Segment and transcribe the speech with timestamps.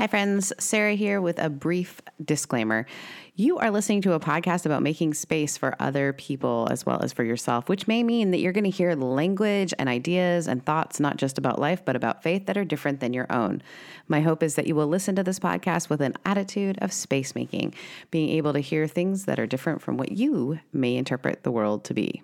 [0.00, 0.50] Hi, friends.
[0.58, 2.86] Sarah here with a brief disclaimer.
[3.34, 7.12] You are listening to a podcast about making space for other people as well as
[7.12, 11.00] for yourself, which may mean that you're going to hear language and ideas and thoughts,
[11.00, 13.62] not just about life, but about faith that are different than your own.
[14.08, 17.34] My hope is that you will listen to this podcast with an attitude of space
[17.34, 17.74] making,
[18.10, 21.84] being able to hear things that are different from what you may interpret the world
[21.84, 22.22] to be.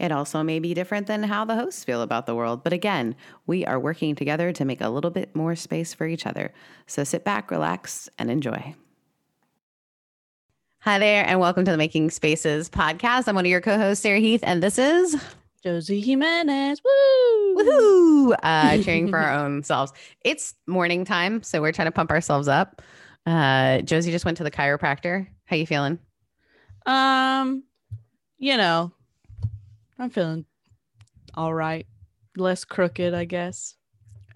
[0.00, 3.14] It also may be different than how the hosts feel about the world, but again,
[3.46, 6.54] we are working together to make a little bit more space for each other.
[6.86, 8.74] So sit back, relax, and enjoy.
[10.80, 13.28] Hi there, and welcome to the Making Spaces podcast.
[13.28, 15.22] I'm one of your co hosts, Sarah Heath, and this is
[15.62, 16.80] Josie Jimenez.
[16.82, 17.56] Woo!
[17.56, 18.36] Woohoo!
[18.42, 19.92] Uh, cheering for our own selves.
[20.24, 22.80] It's morning time, so we're trying to pump ourselves up.
[23.26, 25.26] Uh, Josie just went to the chiropractor.
[25.44, 25.98] How you feeling?
[26.86, 27.64] Um,
[28.38, 28.92] you know,
[30.00, 30.46] I'm feeling
[31.34, 31.86] all right.
[32.36, 33.76] Less crooked, I guess.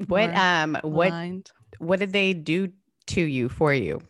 [0.08, 1.50] What More um what aligned.
[1.78, 2.72] what did they do
[3.08, 4.00] to you for you?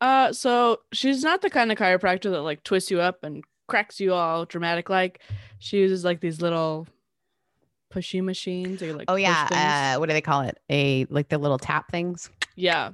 [0.00, 3.98] Uh, so she's not the kind of chiropractor that like twists you up and cracks
[3.98, 4.90] you all dramatic.
[4.90, 5.20] Like
[5.58, 6.86] she uses like these little
[7.92, 8.82] pushy machines.
[8.82, 10.58] Or, like Oh yeah, uh, what do they call it?
[10.70, 12.30] A like the little tap things.
[12.54, 12.90] yeah.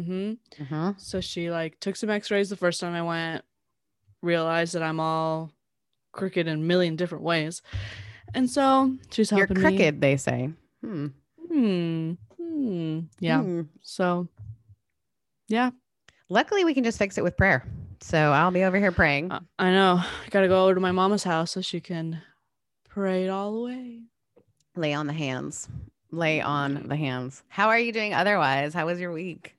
[0.00, 0.62] Mm-hmm.
[0.62, 0.90] Mm-hmm.
[0.96, 3.44] So she like took some X-rays the first time I went,
[4.22, 5.52] realized that I'm all
[6.12, 7.62] crooked in a million different ways,
[8.34, 9.84] and so she's helping You're helping me.
[9.84, 10.50] crooked, they say.
[10.82, 11.06] Hmm.
[11.48, 12.12] Hmm.
[12.40, 13.00] Hmm.
[13.20, 13.40] Yeah.
[13.42, 13.60] Hmm.
[13.82, 14.28] So,
[15.48, 15.70] yeah,
[16.28, 17.62] Luckily, we can just fix it with prayer.
[18.00, 19.30] So I'll be over here praying.
[19.32, 19.96] I- I know.
[20.02, 22.22] I gotta go over to my mama's house so she can
[22.88, 24.00] pray it all away.
[24.74, 25.68] Lay on the hands.
[26.10, 27.42] Lay on the hands.
[27.48, 28.72] How are you doing otherwise?
[28.72, 29.54] How was your week?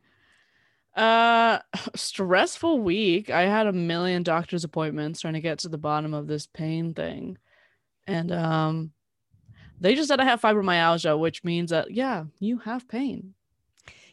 [0.96, 1.60] Uh,
[1.96, 3.30] stressful week.
[3.30, 6.94] I had a million doctor's appointments trying to get to the bottom of this pain
[6.94, 7.38] thing,
[8.08, 8.92] and um,
[9.80, 13.34] they just said I have fibromyalgia, which means that yeah, you have pain.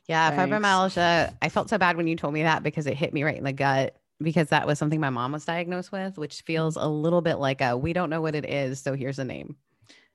[0.07, 0.53] Yeah, Thanks.
[0.53, 1.35] fibromyalgia.
[1.41, 3.45] I felt so bad when you told me that because it hit me right in
[3.45, 7.23] the gut because that was something my mom was diagnosed with, which feels a little
[7.23, 9.57] bit like a we don't know what it is, so here's a name.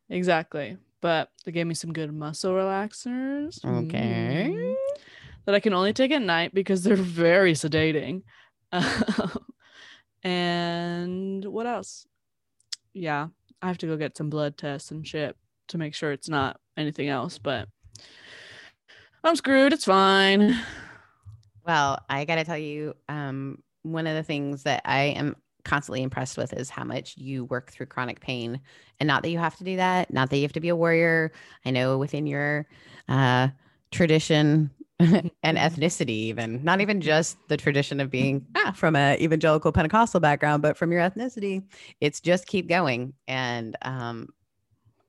[0.09, 0.77] Exactly.
[1.01, 3.63] But they gave me some good muscle relaxers.
[3.63, 4.51] Okay.
[4.53, 4.74] Mm.
[5.45, 8.23] That I can only take at night because they're very sedating.
[10.23, 12.05] and what else?
[12.93, 13.27] Yeah,
[13.61, 15.35] I have to go get some blood tests and shit
[15.69, 17.67] to make sure it's not anything else, but
[19.23, 19.73] I'm screwed.
[19.73, 20.59] It's fine.
[21.65, 26.03] Well, I got to tell you, um, one of the things that I am constantly
[26.03, 28.61] impressed with is how much you work through chronic pain.
[28.99, 30.75] And not that you have to do that, not that you have to be a
[30.75, 31.31] warrior.
[31.65, 32.67] I know within your
[33.09, 33.49] uh,
[33.91, 34.69] tradition
[34.99, 40.21] and ethnicity, even not even just the tradition of being ah, from a evangelical Pentecostal
[40.21, 41.63] background, but from your ethnicity,
[41.99, 43.13] it's just keep going.
[43.27, 44.29] And um,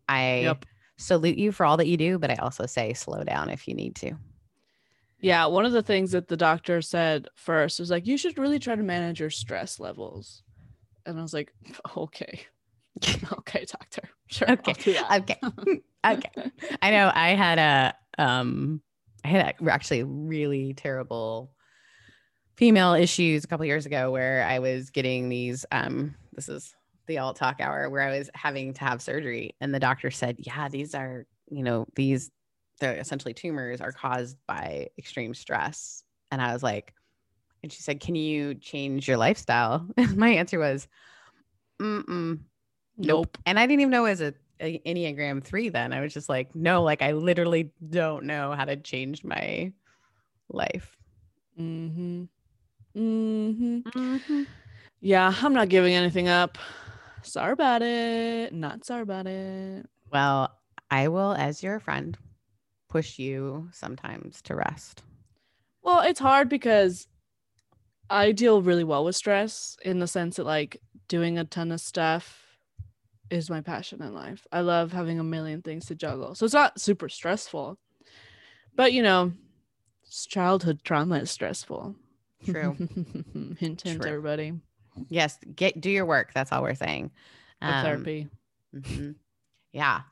[0.09, 0.65] I Yep.
[0.99, 3.75] salute you for all that you do, but I also say slow down if you
[3.75, 4.13] need to.
[5.21, 8.59] Yeah, one of the things that the doctor said first was like, you should really
[8.59, 10.43] try to manage your stress levels.
[11.07, 11.53] And I was like,
[11.97, 12.41] okay.
[13.33, 14.03] okay, doctor.
[14.27, 14.51] Sure.
[14.51, 15.23] Okay, I'll do that.
[15.23, 15.39] okay.
[16.07, 16.31] Okay.
[16.83, 18.81] I know I had a um
[19.27, 21.51] I had actually really terrible
[22.57, 26.75] female issues a couple years ago where I was getting these um this is
[27.07, 30.37] the all talk hour where I was having to have surgery and the doctor said,
[30.39, 32.31] "Yeah, these are, you know, these
[32.79, 36.95] they're essentially tumors are caused by extreme stress." And I was like
[37.65, 40.87] and she said, "Can you change your lifestyle?" And my answer was,
[41.83, 42.39] "Mm-mm,
[42.97, 43.39] Nope.
[43.45, 45.93] and I didn't even know it was a Enneagram three then.
[45.93, 49.73] I was just like, no, like I literally don't know how to change my
[50.49, 50.97] life.
[51.59, 52.25] Mm-hmm.
[52.97, 54.43] Mm-hmm.
[55.01, 56.59] Yeah, I'm not giving anything up.
[57.23, 58.53] Sorry about it.
[58.53, 59.87] Not sorry about it.
[60.13, 60.53] Well,
[60.91, 62.17] I will, as your friend,
[62.89, 65.03] push you sometimes to rest.
[65.83, 67.09] Well, it's hard because
[68.09, 71.81] I deal really well with stress in the sense that like doing a ton of
[71.81, 72.46] stuff
[73.31, 74.47] is my passion in life.
[74.53, 76.35] I love having a million things to juggle.
[76.35, 77.79] So it's not super stressful.
[78.75, 79.33] But you know,
[80.29, 81.95] childhood trauma is stressful.
[82.45, 82.75] True.
[83.59, 84.11] hint hint True.
[84.11, 84.53] everybody.
[85.09, 86.33] yes, get do your work.
[86.35, 87.11] That's all we're saying.
[87.63, 88.29] Um, therapy.
[88.75, 89.15] mhm.
[89.73, 90.03] Yeah.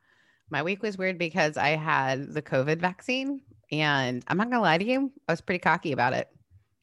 [0.51, 3.41] My week was weird because I had the COVID vaccine,
[3.73, 6.29] and I'm not gonna lie to you, I was pretty cocky about it.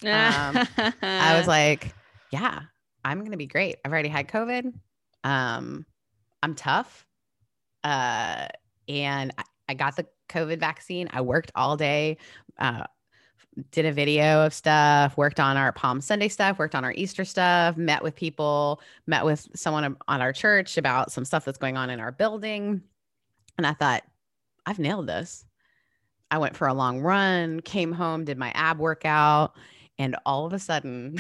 [0.04, 0.68] um,
[1.02, 1.94] I was like,
[2.32, 2.62] yeah,
[3.06, 3.78] I'm going to be great.
[3.86, 4.74] I've already had COVID.
[5.24, 5.86] Um,
[6.44, 7.06] I'm tough.
[7.84, 8.48] Uh,
[8.88, 11.10] and I, I got the COVID vaccine.
[11.12, 12.18] I worked all day,
[12.58, 12.86] uh,
[13.72, 17.26] did a video of stuff, worked on our Palm Sunday stuff, worked on our Easter
[17.26, 21.78] stuff, met with people, met with someone on our church about some stuff that's going
[21.78, 22.82] on in our building.
[23.58, 24.04] And I thought,
[24.66, 25.46] I've nailed this.
[26.30, 29.54] I went for a long run, came home, did my ab workout,
[29.98, 31.18] and all of a sudden,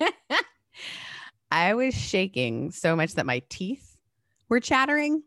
[1.50, 3.87] I was shaking so much that my teeth
[4.48, 5.22] were chattering.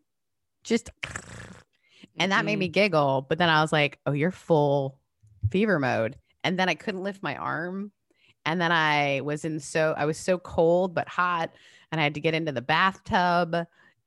[0.64, 0.90] Just,
[2.20, 2.74] and that made me mm-hmm.
[2.74, 3.26] giggle.
[3.28, 5.00] But then I was like, oh, you're full
[5.50, 6.18] fever mode.
[6.44, 7.92] And then I couldn't lift my arm.
[8.46, 11.52] And then I was in so, I was so cold but hot.
[11.92, 13.56] And I had to get into the bathtub.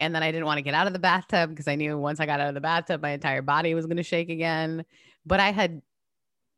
[0.00, 2.18] And then I didn't want to get out of the bathtub because I knew once
[2.18, 4.84] I got out of the bathtub, my entire body was going to shake again.
[5.24, 5.82] But I had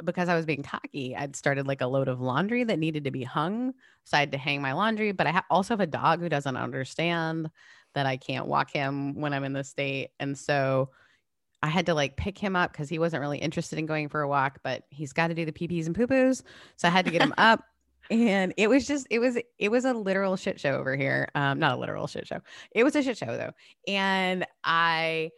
[0.05, 3.11] because I was being cocky, I'd started like a load of laundry that needed to
[3.11, 3.73] be hung.
[4.05, 5.13] So I had to hang my laundry.
[5.13, 7.51] But I ha- also have a dog who doesn't understand
[7.97, 10.11] that I can't walk him when I'm in the state.
[10.21, 10.91] And so
[11.63, 14.21] I had to like pick him up because he wasn't really interested in going for
[14.21, 16.43] a walk, but he's got to do the pee-pees and poo-poos.
[16.77, 17.65] So I had to get him up.
[18.11, 21.31] And it was just, it was, it was a literal shit show over here.
[21.35, 22.41] Um, not a literal shit show.
[22.71, 23.53] It was a shit show though.
[23.89, 25.31] And I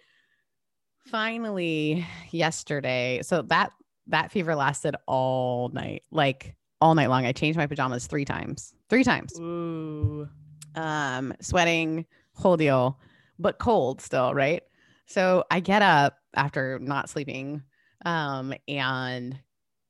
[1.07, 3.71] finally yesterday, so that
[4.09, 7.25] that fever lasted all night, like all night long.
[7.25, 9.39] I changed my pajamas three times, three times.
[9.39, 10.29] Ooh.
[10.75, 12.07] Um, sweating,
[12.39, 12.99] whole deal,
[13.39, 14.63] but cold still, right?
[15.07, 17.63] So I get up after not sleeping,
[18.05, 19.39] um, and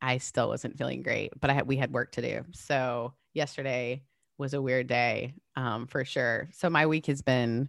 [0.00, 2.44] I still wasn't feeling great, but I had we had work to do.
[2.52, 4.02] So yesterday
[4.38, 6.48] was a weird day, um, for sure.
[6.52, 7.68] So my week has been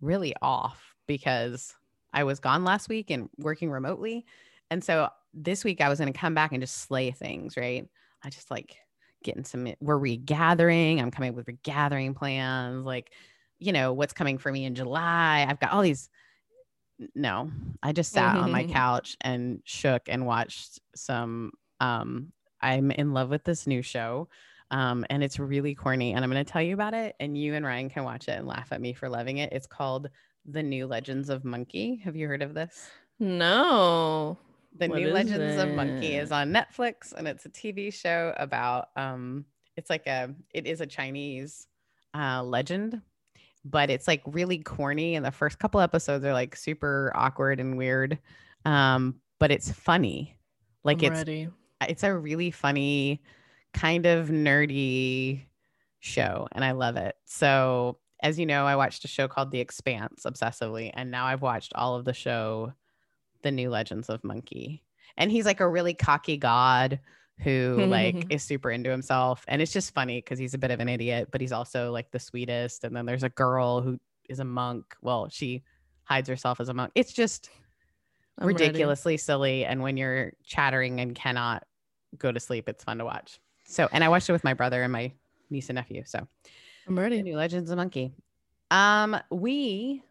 [0.00, 1.74] really off because
[2.12, 4.26] I was gone last week and working remotely.
[4.70, 7.88] And so this week I was going to come back and just slay things, right?
[8.22, 8.76] I just like
[9.24, 11.00] getting some, we're regathering.
[11.00, 13.12] I'm coming with regathering plans, like,
[13.62, 15.46] you know, what's coming for me in July.
[15.48, 16.08] I've got all these.
[17.14, 17.50] No,
[17.82, 21.52] I just sat on my couch and shook and watched some.
[21.80, 24.28] Um, I'm in love with this new show.
[24.70, 26.14] Um, and it's really corny.
[26.14, 27.14] And I'm going to tell you about it.
[27.20, 29.52] And you and Ryan can watch it and laugh at me for loving it.
[29.52, 30.08] It's called
[30.46, 32.00] The New Legends of Monkey.
[32.04, 32.88] Have you heard of this?
[33.18, 34.38] No.
[34.78, 38.88] The What New Legends of Monkey is on Netflix and it's a TV show about
[38.96, 39.44] um
[39.76, 41.66] it's like a it is a Chinese
[42.14, 43.02] uh legend,
[43.64, 47.76] but it's like really corny and the first couple episodes are like super awkward and
[47.76, 48.18] weird.
[48.64, 50.36] Um but it's funny.
[50.84, 51.48] Like I'm it's ready.
[51.88, 53.22] it's a really funny
[53.72, 55.42] kind of nerdy
[56.00, 57.16] show and I love it.
[57.24, 61.42] So, as you know, I watched a show called The Expanse obsessively and now I've
[61.42, 62.72] watched all of the show
[63.42, 64.84] The New Legends of Monkey.
[65.16, 67.00] And he's like a really cocky god
[67.38, 70.80] who like is super into himself and it's just funny cuz he's a bit of
[70.80, 73.98] an idiot, but he's also like the sweetest and then there's a girl who
[74.28, 74.94] is a monk.
[75.02, 75.62] Well, she
[76.04, 76.92] hides herself as a monk.
[76.94, 77.50] It's just
[78.38, 78.64] I'm ready.
[78.64, 81.64] ridiculously silly and when you're chattering and cannot
[82.18, 84.82] go to sleep it's fun to watch so and i watched it with my brother
[84.82, 85.12] and my
[85.50, 86.26] niece and nephew so
[86.86, 87.22] I'm ready.
[87.22, 88.12] new legends of monkey
[88.70, 90.02] um we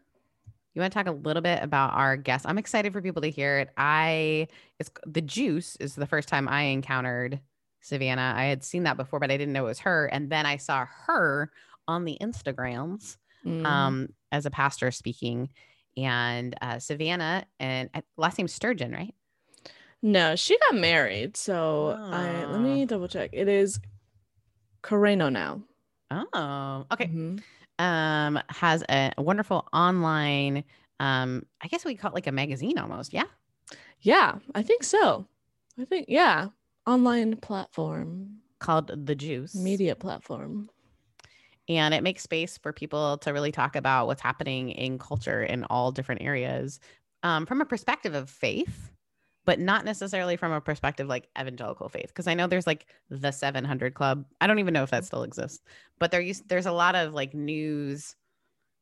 [0.74, 3.30] you want to talk a little bit about our guest i'm excited for people to
[3.30, 4.46] hear it i
[4.78, 7.40] it's the juice is the first time i encountered
[7.80, 10.46] savannah i had seen that before but i didn't know it was her and then
[10.46, 11.50] i saw her
[11.88, 13.66] on the instagrams Mm.
[13.66, 15.50] um as a pastor speaking
[15.96, 19.14] and uh savannah and uh, last name sturgeon right
[20.04, 21.36] no, she got married.
[21.36, 23.30] So I let me double check.
[23.32, 23.78] It is
[24.82, 25.62] Carreno now.
[26.10, 27.06] Oh, okay.
[27.06, 27.42] Mhm.
[27.78, 30.64] Um, has a wonderful online,
[31.00, 33.12] um, I guess we call it like a magazine almost.
[33.12, 33.24] Yeah.
[34.00, 35.26] Yeah, I think so.
[35.80, 36.48] I think yeah,
[36.86, 39.54] online platform, Called The Juice.
[39.54, 40.68] media platform.
[41.68, 45.64] And it makes space for people to really talk about what's happening in culture in
[45.64, 46.80] all different areas
[47.22, 48.90] um, from a perspective of faith,
[49.44, 52.08] but not necessarily from a perspective like evangelical faith.
[52.08, 54.24] Because I know there's like the 700 Club.
[54.40, 55.60] I don't even know if that still exists,
[55.98, 58.14] but there used, there's a lot of like news,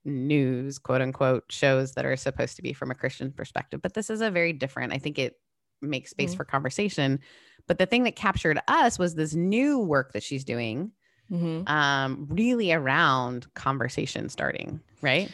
[0.05, 3.81] news, quote unquote, shows that are supposed to be from a Christian perspective.
[3.83, 5.35] But this is a very different, I think it
[5.83, 6.37] makes space Mhm.
[6.39, 7.21] for conversation.
[7.67, 10.93] But the thing that captured us was this new work that she's doing
[11.31, 11.69] Mhm.
[11.71, 15.31] um really around conversation starting right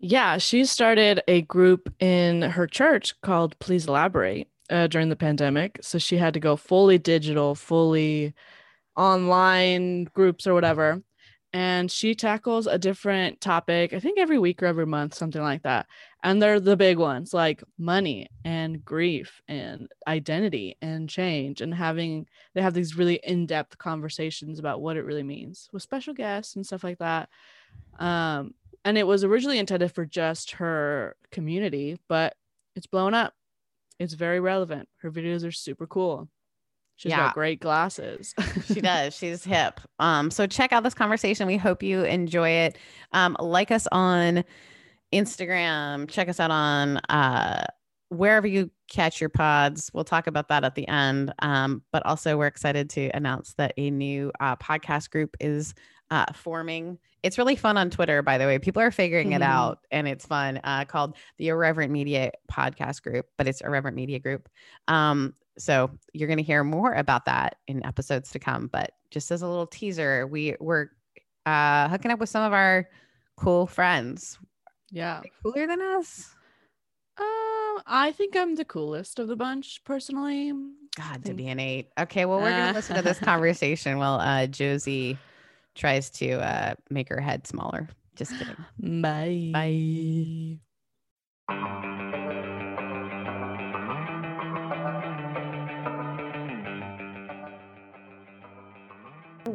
[0.00, 5.78] Yeah, she started a group in her church called Please Elaborate uh, during the pandemic.
[5.82, 8.34] So she had to go fully digital, fully
[8.96, 11.02] online groups or whatever.
[11.54, 15.62] And she tackles a different topic, I think every week or every month, something like
[15.62, 15.86] that.
[16.22, 22.26] And they're the big ones like money and grief and identity and change and having,
[22.54, 26.54] they have these really in depth conversations about what it really means with special guests
[26.56, 27.30] and stuff like that.
[27.98, 28.52] Um,
[28.84, 32.36] and it was originally intended for just her community, but
[32.76, 33.32] it's blown up.
[33.98, 34.88] It's very relevant.
[35.02, 36.28] Her videos are super cool.
[36.96, 37.26] She's Yeah.
[37.26, 38.34] got great glasses.
[38.66, 42.76] she does she's hip um so check out this conversation we hope you enjoy it
[43.12, 44.42] um like us on
[45.14, 47.64] instagram check us out on uh
[48.10, 49.90] wherever you catch your pods.
[49.92, 51.30] We'll talk about that at the end.
[51.40, 55.74] Um, but also, we're excited to announce that a new uh, podcast group is
[56.10, 56.98] uh, forming.
[57.22, 58.58] It's really fun on Twitter, by the way.
[58.58, 59.46] People are figuring it Mhm.
[59.46, 60.60] out, and it's fun.
[60.64, 64.48] Uh, called the Irreverent Media Podcast Group, but it's Irreverent Media Group.
[64.86, 68.68] Um, so you're going to hear more about that in episodes to come.
[68.68, 70.88] But just as a little teaser, we we're
[71.46, 72.88] uh, hooking up with some of our
[73.36, 74.38] cool friends.
[74.90, 75.22] Yeah.
[75.42, 76.34] Cooler than us.
[77.18, 80.52] Um, I think I'm the coolest of the bunch, personally.
[80.96, 81.88] God, to be an eight.
[81.98, 85.18] Okay, well, we're gonna listen to this conversation while uh, Josie
[85.78, 87.88] tries to uh, make her head smaller.
[88.16, 88.56] Just kidding.
[89.02, 89.50] Bye.
[89.52, 90.58] Bye.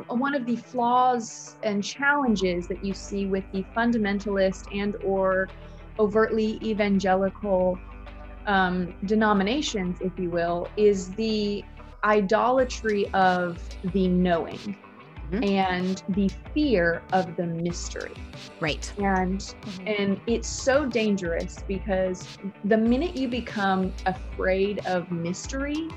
[0.08, 5.48] one of the flaws and challenges that you see with the fundamentalist and or
[6.00, 7.78] overtly evangelical
[8.48, 11.64] um, denominations if you will is the
[12.04, 13.62] idolatry of
[13.94, 14.76] the knowing
[15.34, 15.46] Mhm.
[15.50, 18.14] and the fear of the mystery
[18.60, 18.92] Right.
[19.00, 19.56] and
[19.88, 25.88] and it's so dangerous because the minute you become afraid of mystery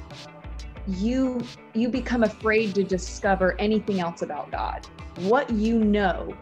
[0.86, 1.40] you
[1.74, 4.86] you become afraid to discover anything else about god
[5.22, 6.34] what you know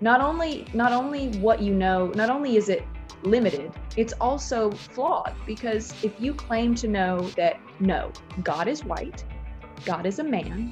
[0.00, 2.84] not only not only what you know not only is it
[3.22, 8.12] limited it's also flawed because if you claim to know that no
[8.42, 9.24] god is white
[9.84, 10.70] god is a man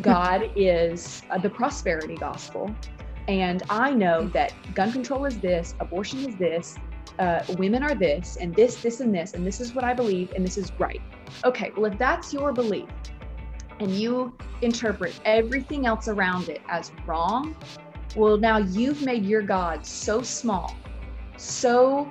[0.00, 2.74] god is uh, the prosperity gospel
[3.28, 6.76] and I know that gun control is this, abortion is this,
[7.18, 10.32] uh, women are this, and this, this, and this, and this is what I believe,
[10.32, 11.00] and this is right.
[11.44, 12.88] Okay, well, if that's your belief
[13.80, 17.56] and you interpret everything else around it as wrong,
[18.14, 20.76] well, now you've made your God so small,
[21.36, 22.10] so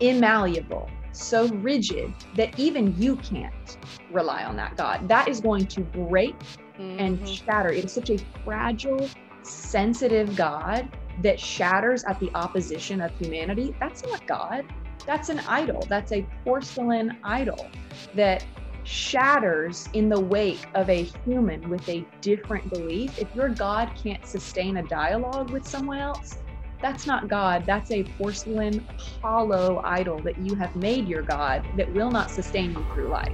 [0.00, 3.76] immalleable, so rigid that even you can't
[4.12, 5.08] rely on that God.
[5.08, 6.36] That is going to break
[6.78, 7.44] and Mhm.
[7.44, 7.70] shatter.
[7.70, 9.08] It is such a fragile,
[9.42, 10.88] sensitive God
[11.22, 13.74] that shatters at the opposition of humanity.
[13.80, 14.64] That's not God.
[15.06, 15.84] That's an idol.
[15.88, 17.70] That's a porcelain idol
[18.14, 18.44] that
[18.84, 23.18] shatters in the wake of a human with a different belief.
[23.18, 26.38] If your God can't sustain a dialogue with someone else,
[26.82, 27.64] that's not God.
[27.66, 28.86] That's a porcelain,
[29.22, 33.32] hollow idol that you have made your God that will not sustain you through life.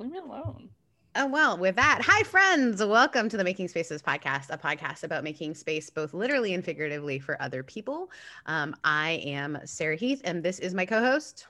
[0.00, 0.70] Leave me alone.
[1.14, 2.82] Oh, well, with that, hi, friends.
[2.82, 7.18] Welcome to the Making Spaces podcast, a podcast about making space both literally and figuratively
[7.18, 8.10] for other people.
[8.46, 11.48] Um, I am Sarah Heath, and this is my co host.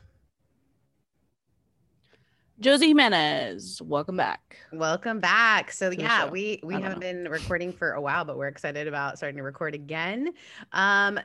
[2.59, 4.57] Josie Jimenez, welcome back.
[4.73, 5.71] Welcome back.
[5.71, 6.99] So To yeah, we we haven't know.
[6.99, 10.33] been recording for a while, but we're excited about starting to record again.
[10.73, 11.21] Um,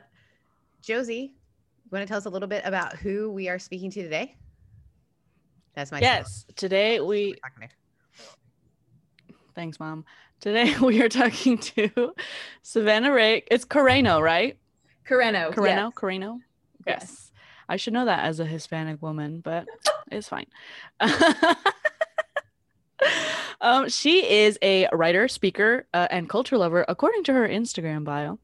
[0.80, 4.02] Josie, you want to tell us a little bit about who we are speaking to
[4.04, 4.36] today?
[5.76, 7.36] That's my Yes, today we
[9.54, 10.06] thanks, mom.
[10.40, 12.14] Today we are talking to
[12.62, 13.44] Savannah Ray.
[13.50, 14.56] It's Carreno, right?
[15.06, 15.52] Carreno.
[15.54, 16.40] Carreno, Carreno.
[16.86, 17.30] Yes.
[17.68, 19.66] I should know that as a Hispanic woman, but
[20.10, 20.46] it's fine.
[23.60, 28.38] um, she is a writer, speaker, uh, and culture lover, according to her Instagram bio.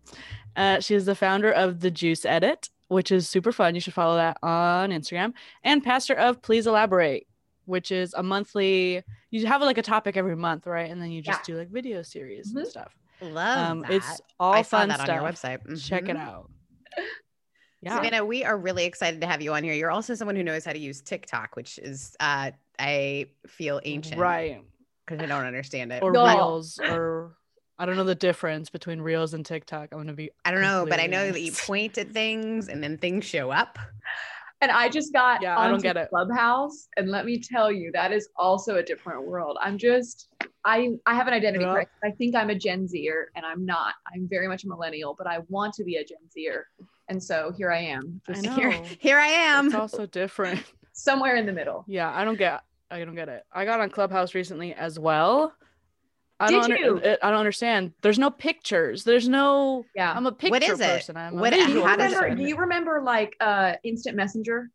[0.54, 3.74] Uh, she is the founder of the Juice Edit, which is super fun.
[3.74, 5.32] You should follow that on Instagram.
[5.64, 7.26] And pastor of Please Elaborate,
[7.64, 9.02] which is a monthly.
[9.30, 10.90] You have like a topic every month, right?
[10.90, 12.70] And then you just do like video series and Mhm.
[12.70, 12.94] stuff.
[13.20, 13.90] Love Um, that.
[13.92, 15.08] it's all I saw fun that stuff.
[15.08, 15.88] on your website.
[15.88, 16.20] Check it Mhm.
[16.20, 16.50] out.
[17.84, 17.96] Yeah.
[17.96, 19.74] Savannah, we are really excited to have you on here.
[19.74, 24.20] You're also someone who knows how to use TikTok, which is uh, I feel ancient,
[24.20, 24.62] Right.
[25.04, 26.00] Because I don't understand it.
[26.00, 26.24] or No.
[26.24, 27.36] reels or
[27.82, 29.88] I don't know the difference between reels and TikTok.
[29.90, 32.68] I'm gonna be I don't know, but I completely know that you point at things
[32.68, 33.76] and then things show up.
[34.60, 36.08] And I just got Yeah, I don't onto get it.
[36.08, 39.58] Clubhouse, and let me tell you, that is also a different world.
[39.60, 40.28] I'm just,
[40.64, 41.72] I, I have an identity Yeah.
[41.72, 41.90] crisis.
[42.04, 43.94] I think I'm a Gen Zer, and I'm not.
[44.14, 46.68] I'm very much a millennial, but I want to be a Gen Zer,
[47.08, 48.54] and so here I am, I just know.
[48.54, 49.66] Here, here I am.
[49.66, 50.62] it's also different.
[50.92, 51.84] somewhere in the middle.
[51.88, 52.62] Yeah, I don't get
[52.92, 53.42] I don't get it.
[53.52, 55.52] I got on Clubhouse recently as well.
[56.42, 56.96] I Did don't you?
[56.98, 57.92] it- I don't understand.
[58.02, 59.04] There's no pictures.
[59.04, 60.12] There's no Yeah.
[60.12, 60.84] I'm a picture What is it?
[60.84, 61.16] person.
[61.16, 62.20] I'm a What- do you visual it- remember?
[62.20, 62.36] person.
[62.38, 64.70] Do you remember like uh, Instant Messenger?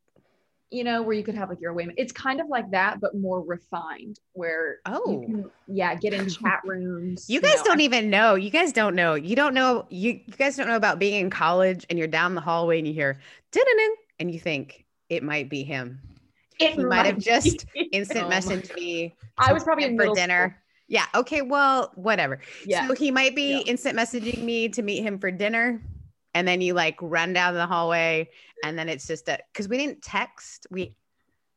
[0.69, 1.88] You know, where you could have like your way.
[1.95, 4.19] It's kind of like that, but more refined.
[4.33, 5.09] Where Oh.
[5.12, 7.29] you can, yeah, get in chat rooms.
[7.29, 8.36] You guys know, don't even know.
[8.36, 9.13] You guys don't know.
[9.15, 9.86] You don't know.
[9.89, 12.88] You, you guys don't know about being in college and you're down the hallway and
[12.88, 13.17] you hear
[14.19, 16.00] and you think it might be him.
[16.59, 20.15] It He might have just Instant Oh my me I was probably in for middle
[20.15, 20.50] dinner.
[20.50, 20.63] school.
[20.88, 21.06] Yeah.
[21.15, 21.41] Okay.
[21.41, 22.39] Well, whatever.
[22.65, 22.88] Yeah.
[22.88, 23.60] So he might be Yeah.
[23.72, 25.82] instant messaging me to meet him for dinner.
[26.34, 28.29] And then you like run down the hallway
[28.63, 30.67] and then it's just a because we didn't text.
[30.70, 30.96] We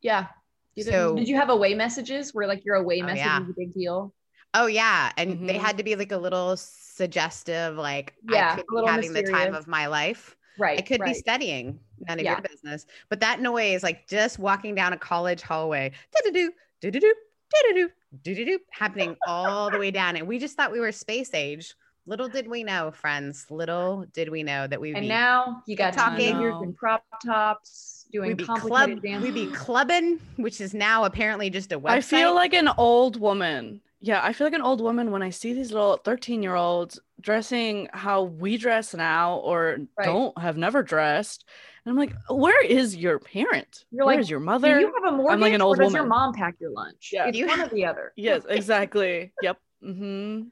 [0.01, 0.27] Yeah.
[0.75, 3.43] You So- did you have away messages where like your away Oh, message yeah.
[3.43, 4.15] is a big deal?
[4.55, 5.13] oh yeah.
[5.17, 5.61] And they Mhm.
[5.61, 9.55] had to be like a little suggestive, like Yeah, I could be having the time
[9.55, 10.37] of my life.
[10.59, 10.79] Right.
[10.79, 11.15] I could right.
[11.15, 11.79] be studying.
[12.09, 12.33] None of Yeah.
[12.33, 12.87] your business.
[13.09, 17.15] But that noise, like just walking down a college hallway, do-do-do, do-do-do,
[18.71, 20.17] happening all the way down.
[20.17, 21.75] And we just thought we were space age.
[22.07, 23.47] Little did we know, friends.
[23.51, 26.19] Little did we know that we'd And be now you got talking.
[26.35, 29.23] teenagers in crop tops doing we'd be complicated club, dances.
[29.23, 31.91] we'd be clubbing, which is now apparently just a website.
[31.91, 33.81] I feel like an old woman.
[34.03, 36.99] Yeah, I feel like an old woman when I see these little 13 year olds
[37.21, 40.07] dressing how we dress now or Right.
[40.07, 41.45] don't have never dressed.
[41.85, 43.85] And I'm like, where is your parent?
[43.91, 44.81] You're Where like, is your Do mother?
[44.81, 47.11] you have a mortgage like an old or does your mom pack your lunch?
[47.13, 47.27] Yeah.
[47.29, 48.13] It's You- one or the other.
[48.17, 49.33] yes, exactly.
[49.43, 49.59] yep.
[49.85, 50.49] Mm-hmm.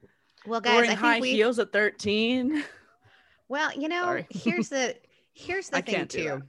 [0.50, 1.32] well, guys, Wearing I high we.
[1.32, 2.62] heels at 13.
[3.48, 4.94] Well, you know, here's the
[5.32, 6.42] here's the I thing can't do too.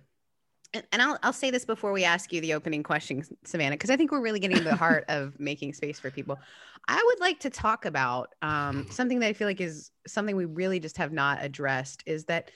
[0.74, 3.90] And, and I'll I'll say this before we ask you the opening question, Savannah, because
[3.90, 6.40] I think we're really getting to the heart of making space for people.
[6.88, 10.46] I would like to talk about um, something that I feel like is something we
[10.46, 12.52] really just have not addressed is that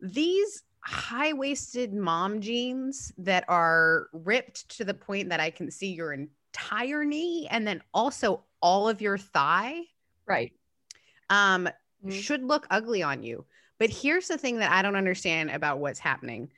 [0.00, 5.92] these high waisted mom jeans that are ripped to the point that I can see
[5.92, 9.82] your entire knee and then also all of your thigh
[10.26, 10.52] Right.
[11.30, 11.68] um,
[12.04, 12.12] Mhm.
[12.12, 13.44] should look ugly on you.
[13.78, 16.50] But here's the thing that I don't understand about what's happening.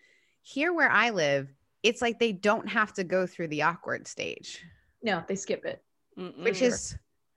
[0.43, 4.63] Here where I live, it's like they don't have to go through the awkward stage,
[5.03, 5.83] No, they skip it.
[6.17, 6.63] which Mm-mm.
[6.63, 6.97] is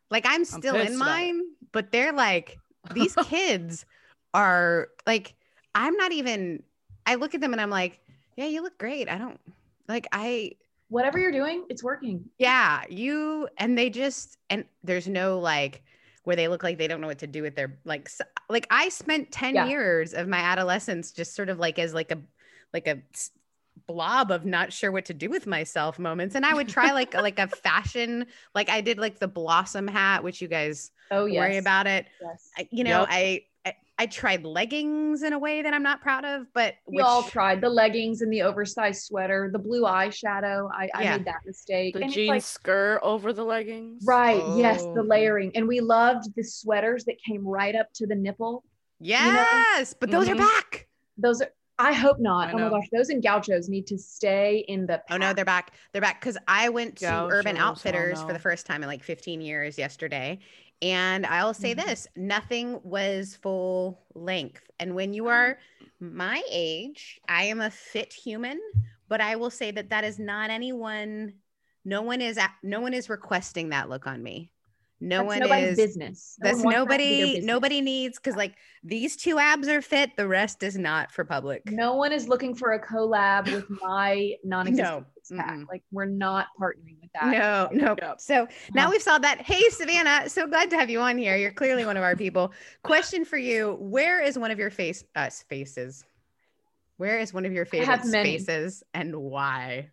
[0.09, 1.41] like I'm still pissed in mine,
[1.71, 2.57] but they're like
[2.93, 3.85] these kids
[4.33, 5.35] are like
[5.75, 6.63] I'm not even
[7.05, 7.99] I look at them and I'm like,
[8.35, 9.09] yeah, you look great.
[9.09, 9.39] I don't
[9.87, 10.53] like I
[10.89, 12.25] Whatever you're doing, it's working.
[12.37, 15.83] yeah, you and they just and there's no like
[16.23, 18.67] where they look like they don't know what to do with their like s- like
[18.71, 19.67] I spent 10 Yeah.
[19.67, 22.17] years of my adolescence just sort of like as like a
[22.73, 22.99] like a
[23.87, 27.13] blob of not sure what to do with myself moments and I would try like
[27.15, 31.39] like a fashion like I did like the blossom hat which you guys Oh yes.
[31.39, 32.49] worry about it Yes.
[32.57, 33.07] I, you know Yep.
[33.11, 37.01] I, I I tried leggings in a way that I'm not proud of but We
[37.01, 40.69] all tried the leggings and the oversized sweater, the blue eyeshadow.
[40.71, 41.17] I, I Yeah.
[41.17, 41.95] made that mistake.
[41.95, 44.03] the And jean like, skirt over the leggings.
[44.05, 44.93] right, yes, Oh.
[44.95, 45.51] the layering.
[45.55, 48.63] And we loved the sweaters that came right up to the nipple.
[48.99, 50.39] yes but those are Mhm.
[50.39, 52.49] back Those are I hope not.
[52.49, 55.45] I Oh my gosh, those and gauchos need to stay in the Oh no, they're
[55.45, 55.73] back.
[55.91, 58.87] They're back because I went to Urban Gauchos, oh Outfitters for the first time in
[58.89, 60.39] like 15 years yesterday.
[60.81, 61.77] And I'll say Mhm.
[61.85, 64.69] this nothing was full length.
[64.79, 65.57] And when you are
[65.99, 68.59] my age, I am a fit human,
[69.09, 71.39] but I will say that that is not anyone.
[71.85, 74.52] No one is at, no one is requesting that look on me.
[75.03, 76.37] No That's one nobody's is business.
[76.39, 79.67] No that's wants that to be their nobody nobody needs because like these two abs
[79.67, 81.69] are fit, the rest is not for public.
[81.69, 85.59] No one is looking for a collab with my non-existent No, pack.
[85.69, 87.31] Like we're not partnering with that.
[87.31, 87.95] No, no.
[88.01, 88.21] Yep.
[88.21, 89.41] So now we've solved that.
[89.41, 91.35] Hey, Savannah, so glad to have you on here.
[91.35, 92.53] You're clearly one of our people.
[92.83, 96.05] Question for you: Where is one of your face uh, faces?
[96.95, 99.89] Where is one of your favorite spaces, and why?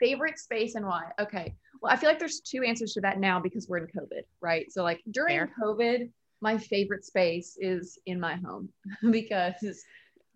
[0.00, 1.10] Favorite space and why?
[1.18, 1.54] Okay.
[1.80, 4.70] Well, I feel like there's two answers to that now because we're in COVID, right?
[4.72, 5.50] So like during Fair.
[5.60, 6.10] COVID,
[6.40, 8.68] my favorite space is in my home
[9.10, 9.84] because it's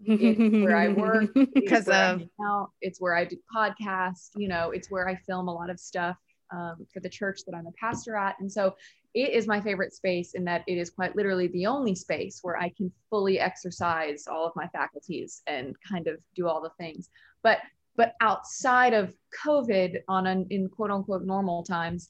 [0.04, 5.08] where I work, Because of- out, it's where I do podcasts, you know, it's where
[5.08, 6.16] I film a lot of stuff
[6.50, 8.36] um, for the church that I'm a pastor at.
[8.40, 8.74] And so
[9.14, 12.56] it is my favorite space in that it is quite literally the only space where
[12.56, 17.10] I can fully exercise all of my faculties and kind of do all the things.
[17.42, 17.58] But
[18.00, 19.12] but outside of
[19.44, 22.08] COVID on an in quote unquote normal times,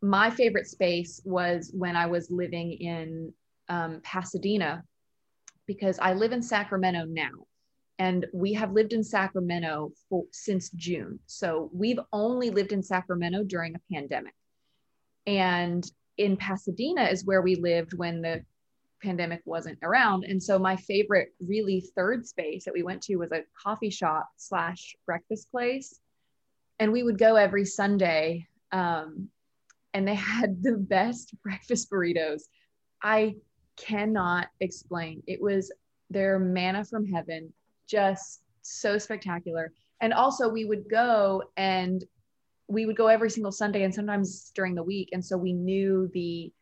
[0.00, 3.34] my favorite space was when I was living in
[3.68, 4.84] um, Pasadena
[5.66, 7.48] because I live in Sacramento now.
[7.98, 11.18] And we have lived in Sacramento for, since June.
[11.26, 14.34] So we've only lived in Sacramento during a pandemic.
[15.26, 15.84] And
[16.18, 18.44] in Pasadena is where we lived when the
[19.02, 20.24] pandemic wasn't around.
[20.24, 24.28] And so my favorite, really third space that we went to was a coffee shop
[24.36, 26.00] slash breakfast place.
[26.78, 28.46] And we would go every Sunday.
[28.70, 29.28] Um,
[29.94, 32.42] and they had the best breakfast burritos.
[33.02, 33.36] I
[33.76, 35.22] cannot explain.
[35.26, 35.72] It was
[36.10, 37.52] their manna from heaven,
[37.88, 39.72] just so spectacular.
[40.00, 42.04] And also, we would go and
[42.68, 45.10] we would go every single Sunday and sometimes during the week.
[45.12, 46.52] And so we knew the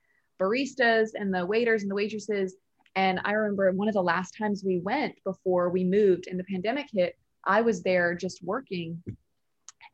[0.40, 2.56] baristas and the waiters and the waitresses.
[2.96, 6.44] And I remember one of the last times we went before we moved and the
[6.44, 9.02] pandemic hit, I was there just working.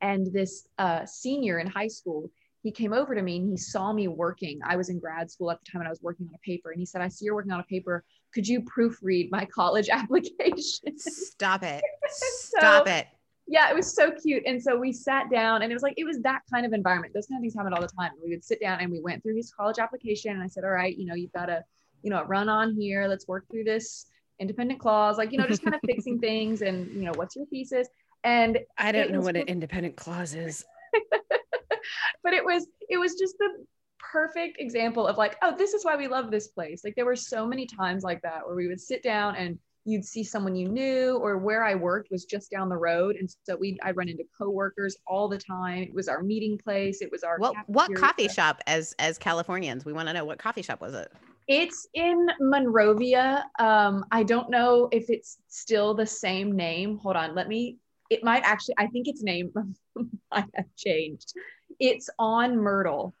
[0.01, 2.29] And this uh, senior in high school,
[2.63, 4.59] he came over to me and he saw me working.
[4.65, 6.71] I was in grad school at the time and I was working on a paper.
[6.71, 8.03] And he said, I see you're working on a paper.
[8.33, 10.97] Could you proofread my college application?
[10.97, 11.83] Stop it.
[12.09, 13.07] Stop So- it.
[13.47, 14.43] Yeah, it was so cute.
[14.45, 17.13] And so we sat down and it was like, it was that kind of environment.
[17.13, 18.11] Those kind of things happen all the time.
[18.21, 20.31] We would sit down and we went through his college application.
[20.31, 21.63] And I said, all right, you know, you've got to,
[22.03, 23.07] you know, run on here.
[23.07, 24.07] Let's work through this
[24.39, 27.45] independent clause, like, you know, just kind of fixing things and, you know, what's your
[27.45, 27.87] thesis?
[28.23, 30.65] And I don't know what an independent clause is.
[32.23, 33.65] but it was it was just the
[34.11, 37.15] perfect example of like oh this is why we love this place like there were
[37.15, 40.67] so many times like that where we would sit down and you'd see someone you
[40.67, 43.15] knew or where i worked was just down the road.
[43.15, 45.83] And so we i'd run into coworkers all the time.
[45.83, 47.01] It was our meeting place.
[47.01, 49.85] It was our What what coffee shop as as Californians?
[49.85, 51.11] We want to know what coffee shop was it?
[51.47, 53.45] it's in monrovia.
[53.59, 56.97] Um i don't know if it's still the same name.
[56.97, 57.77] Hold on let me
[58.09, 59.53] it might actually i think its name
[60.31, 61.33] might have changed.
[61.79, 63.15] It's on myrtle.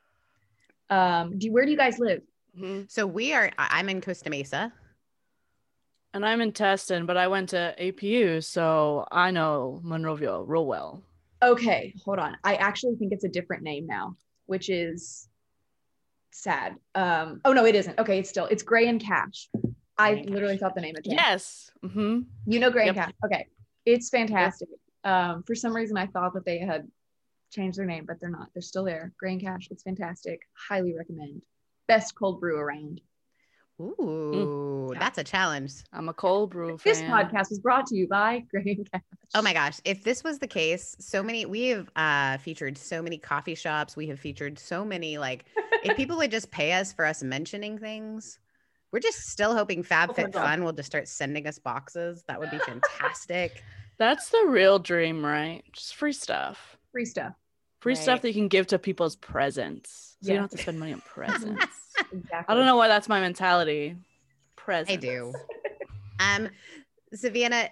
[0.89, 2.21] Um do where do you guys live?
[2.87, 4.73] So we are I'm in Costa Mesa.
[6.17, 11.03] And I'm in Tustin, but I went to APU, so I know Monrovia real well.
[11.43, 12.35] Okay, hold on.
[12.43, 14.15] I actually think it's a different name now,
[14.47, 15.29] which is
[16.31, 16.75] sad.
[16.95, 17.99] Um, oh no, it isn't.
[17.99, 19.47] Okay, it's still it's Gray and Cash.
[19.95, 20.61] I and literally Cash.
[20.61, 21.11] thought the name of it.
[21.11, 21.69] Yes.
[21.85, 22.21] Mm-hmm.
[22.47, 23.13] You know Gray and Cash.
[23.23, 23.45] Okay.
[23.85, 24.69] It's fantastic.
[25.03, 26.87] Um, for some reason I thought that they had
[27.51, 28.47] changed their name, but they're not.
[28.55, 29.13] They're still there.
[29.19, 29.67] Gray and Cash.
[29.69, 30.41] It's fantastic.
[30.67, 31.43] Highly recommend.
[31.87, 33.01] Best cold brew around.
[33.79, 34.99] Ooh, Yeah.
[34.99, 35.73] that's a challenge.
[35.93, 37.11] I'm a cold brew This fan.
[37.11, 39.01] podcast was brought to you by Gray and Cash.
[39.35, 43.01] Oh my gosh, if this was the case, so many we have uh featured so
[43.01, 45.45] many coffee shops, we have featured so many like
[45.83, 48.39] if people would just pay us for us mentioning things.
[48.93, 50.33] We're just still hoping Oh my God.
[50.33, 52.23] FabFitFun will just start sending us boxes.
[52.29, 53.61] That would be fantastic.
[53.97, 55.63] That's the real dream, right?
[55.73, 56.77] Just free stuff.
[56.93, 57.33] Free stuff.
[57.81, 58.01] Free Right.
[58.01, 60.06] stuff that you can give to people as presents.
[60.21, 61.65] So you don't have to spend money on presents.
[62.11, 62.45] Exactly.
[62.47, 63.95] I don't know why that's my mentality.
[64.55, 64.91] Presents.
[64.91, 65.33] I do.
[66.19, 66.49] Um,
[67.13, 67.69] Savannah,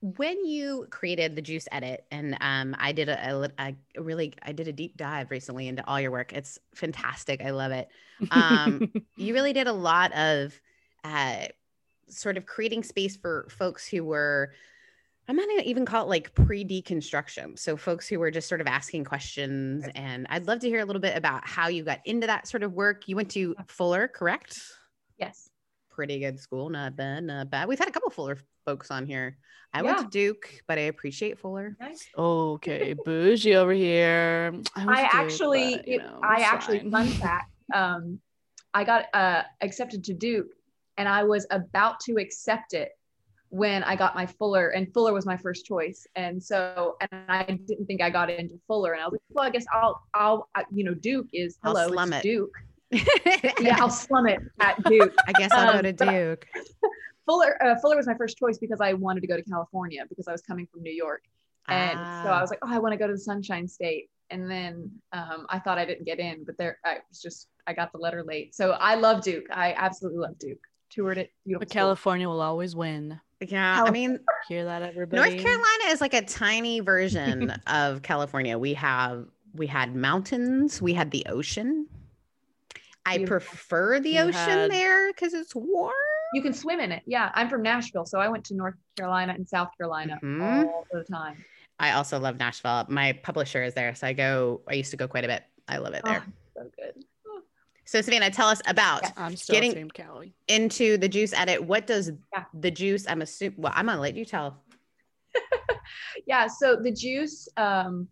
[0.00, 4.52] when you created the Juice Edit, and um, I did a, a a really, I
[4.52, 6.32] did a deep dive recently into all your work.
[6.32, 7.42] It's fantastic.
[7.42, 7.88] I love it.
[8.30, 10.58] Um, you really did a lot of
[11.04, 11.46] uh,
[12.08, 14.52] sort of creating space for folks who were.
[15.30, 17.56] I'm not gonna even call it like pre deconstruction.
[17.56, 19.86] So, folks who were just sort of asking questions.
[19.94, 22.64] And I'd love to hear a little bit about how you got into that sort
[22.64, 23.06] of work.
[23.06, 24.60] You went to Fuller, correct?
[25.18, 25.48] Yes.
[25.88, 26.68] pretty good school.
[26.68, 27.68] Not bad, not bad.
[27.68, 29.36] We've had a couple Fuller folks on here.
[29.72, 31.76] I went to Duke, but I appreciate Fuller.
[31.78, 32.08] Nice.
[32.18, 34.50] okay, bougie over here.
[34.52, 36.90] went I to Duke, actually, but, you it- know, I actually, fine.
[36.90, 38.18] fun fact, um,
[38.74, 40.48] I got uh, accepted to Duke,
[40.96, 42.90] and I was about to accept it
[43.50, 47.44] when I got my Fuller, and Fuller was my first choice, and so, and I
[47.44, 50.48] didn't think I got into Fuller, and I was like, well, I guess I'll, I'll,
[50.72, 52.22] you know, Duke is I'll hello, slum it.
[52.22, 52.52] Duke.
[53.60, 55.14] Yeah, I'll slum it at Duke.
[55.28, 56.46] I guess I'll go Um, to Duke.
[57.26, 60.26] Fuller, uh, Fuller was my first choice because I wanted to go to California because
[60.26, 61.22] I was coming from New York.
[61.68, 62.40] And so I Ah.
[62.40, 64.10] was like, oh, I want to go to the Sunshine State.
[64.30, 67.72] And then um, I thought I didn't get in, but there, I was just, I
[67.74, 68.54] got the letter late.
[68.54, 69.46] So I love Duke.
[69.52, 70.58] I absolutely love Duke.
[70.90, 71.32] Toured it.
[71.46, 71.66] Beautiful.
[71.66, 71.72] But.
[71.72, 73.20] California will always win.
[73.40, 75.16] Yeah, I mean, Hear that, everybody?
[75.30, 78.58] North Carolina is like a tiny version of California.
[78.58, 81.86] We have we had mountains, we had the ocean.
[83.06, 83.38] I Beautiful.
[83.48, 85.92] prefer the ocean had- there because it's warm.
[86.34, 87.02] You can swim in it.
[87.06, 87.32] Yeah.
[87.34, 88.04] I'm from Nashville.
[88.06, 90.66] So I went to North Carolina and South Carolina Mhm.
[90.66, 91.44] all the time.
[91.80, 92.84] I also love Nashville.
[92.88, 94.60] My publisher is there, so I go.
[94.68, 95.42] I used to go quite a bit.
[95.66, 96.22] I love it there.
[96.26, 97.04] Oh, so good.
[97.90, 99.10] So Savannah, tell us about Yeah.
[99.16, 100.32] I'm still Getting- Cali.
[100.46, 101.64] into the juice edit.
[101.64, 102.44] What does Yeah.
[102.54, 103.04] the juice?
[103.08, 103.60] I'm assuming.
[103.60, 104.62] Well, I'm gonna let you tell.
[106.26, 108.06] yeah so the juice um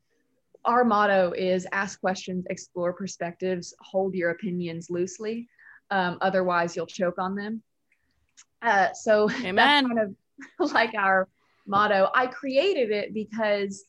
[0.65, 5.49] our motto is ask questions explore perspectives hold your opinions loosely
[5.91, 7.61] um, otherwise you'll choke on them
[8.63, 9.55] uh, so Amen.
[9.57, 9.99] that's kind
[10.61, 11.29] of like our
[11.67, 13.85] motto i created it because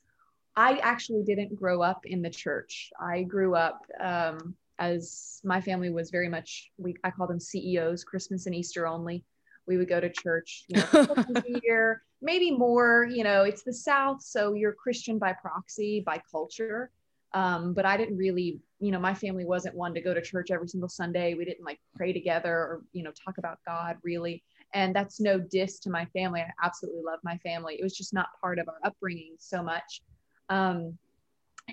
[0.56, 5.90] i actually didn't grow up in the church i grew up um, as my family
[5.90, 9.24] was very much we i call them ceos christmas and easter only.
[9.68, 13.24] We would go to church you know, a couple times a year maybe more you
[13.24, 16.92] know it's the south so you're christian by proxy by culture.
[17.34, 20.50] Um, but i didn't really you know my family wasn't one to go to church
[20.50, 21.36] every single sunday.
[21.36, 24.44] We didn't like pray together or you know talk about god really.
[24.74, 26.42] And that's no diss to my family.
[26.42, 27.76] I absolutely love my family.
[27.80, 30.02] It was just not part of our upbringing so much.
[30.50, 30.98] Um,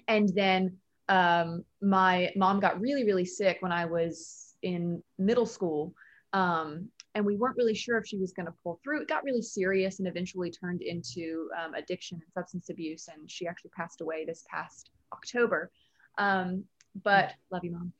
[0.08, 5.94] and then um, my mom got really really sick when i was in middle school
[6.32, 9.00] um, and we weren't really sure if she was going to pull through.
[9.00, 13.08] It got really serious and eventually turned into um, addiction and substance abuse.
[13.08, 15.70] And she actually passed away this past October.
[16.18, 16.64] Um,
[17.02, 17.92] but love you, mom.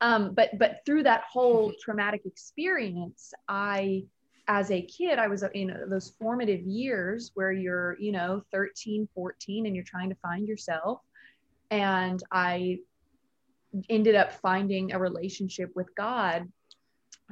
[0.00, 4.04] Um, but but through that whole traumatic experience, I
[4.48, 9.66] as a kid, I was in those formative years where you're, you know, 13, 14,
[9.66, 11.00] and you're trying to find yourself.
[11.72, 12.80] And I
[13.88, 16.46] ended up finding a relationship with God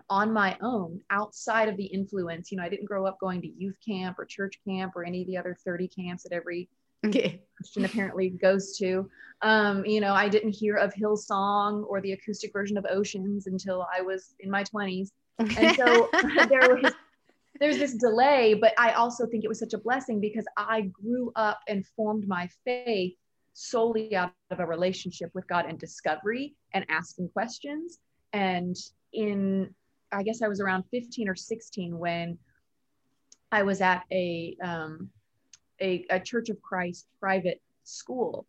[0.09, 2.51] on my own outside of the influence.
[2.51, 5.21] You know, I didn't grow up going to youth camp or church camp or any
[5.21, 6.71] of the other 30 camps that every
[7.55, 9.11] Christian apparently goes to.
[9.43, 13.87] Um, you know, I didn't hear of Hillsong or the acoustic version of Oceans until
[13.95, 15.11] I was in my 20s.
[15.39, 16.09] And so
[16.49, 16.95] there was
[17.59, 21.31] there's this delay, but I also think it was such a blessing because I grew
[21.37, 23.15] up and formed my faith
[23.61, 27.99] solely out of a relationship with God and discovery and asking questions.
[28.33, 28.75] And
[29.13, 29.75] in,
[30.13, 32.39] I guess I was around 15 or 16 when
[33.53, 35.11] I was at a, um,
[35.81, 38.47] a, a Church of Christ private school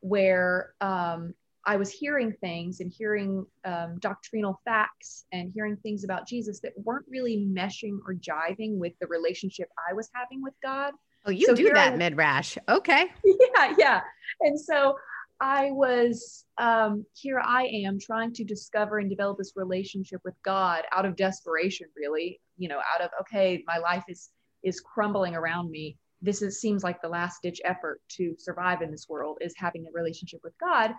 [0.00, 6.26] where um, I was hearing things and hearing um, doctrinal facts and hearing things about
[6.26, 10.94] Jesus that weren't really meshing or jiving with the relationship I was having with God.
[11.24, 12.56] Oh, you so do that midrash.
[12.68, 13.06] Okay.
[13.24, 14.00] Yeah, yeah.
[14.40, 14.96] And so
[15.40, 17.40] I was um, here.
[17.44, 22.40] I am trying to discover and develop this relationship with God out of desperation, really.
[22.56, 24.30] You know, out of okay, my life is
[24.62, 25.96] is crumbling around me.
[26.22, 29.86] This is seems like the last ditch effort to survive in this world is having
[29.86, 30.94] a relationship with God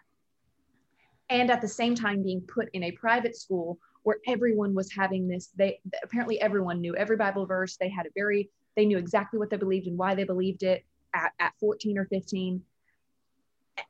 [1.30, 5.28] and at the same time being put in a private school where everyone was having
[5.28, 8.50] this they apparently everyone knew every bible verse they had a very
[8.80, 12.06] they knew exactly what they believed and why they believed it at, at 14 or
[12.06, 12.62] 15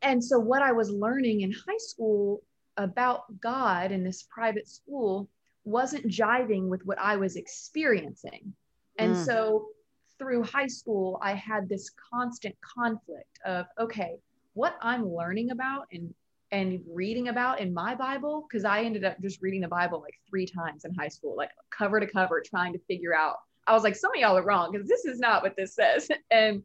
[0.02, 2.42] and so what i was learning in high school
[2.78, 5.30] about god in this private school
[5.64, 8.52] wasn't jiving with what i was experiencing
[8.98, 9.26] and mm.
[9.26, 9.68] so
[10.18, 14.18] through high school i had this constant conflict of okay
[14.54, 16.12] what i'm learning about and
[16.52, 20.16] and reading about in my Bible, because I ended up just reading the Bible like
[20.28, 23.38] three times in high school, like cover to cover, trying to figure out.
[23.70, 26.10] I was like, some of y'all are wrong because this is not what this says.
[26.32, 26.64] And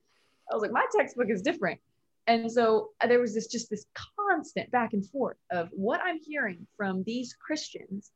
[0.50, 1.80] I was like, my textbook is different.
[2.26, 3.84] And so uh, there was this just this
[4.18, 8.10] constant back and forth of what I'm hearing from these Christians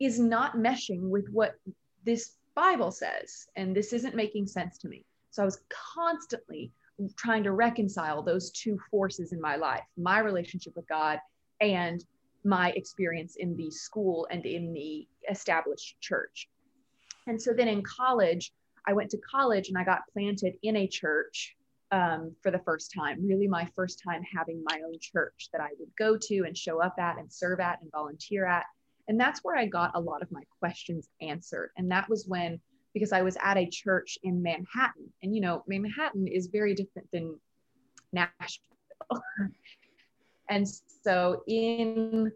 [0.00, 1.56] is not meshing with what
[2.04, 3.48] this Bible says.
[3.56, 5.04] And this isn't making sense to me.
[5.30, 5.60] So I was
[5.94, 6.70] constantly
[7.16, 11.18] trying to reconcile those two forces in my life my relationship with God
[11.60, 12.04] and
[12.44, 16.48] my experience in the school and in the established church.
[17.28, 18.52] And so then in college,
[18.86, 21.54] I went to college and I got planted in a church
[21.90, 25.68] um, for the first time, really my first time having my own church that I
[25.78, 28.64] would go to and show up at and serve at and volunteer at.
[29.08, 31.70] And that's where I got a lot of my questions answered.
[31.76, 32.60] And that was when
[32.94, 35.12] because I was at a church in Manhattan.
[35.22, 37.38] And, you know, Manhattan is very different than
[38.12, 38.62] Nashville.
[40.48, 40.66] and
[41.04, 42.32] so in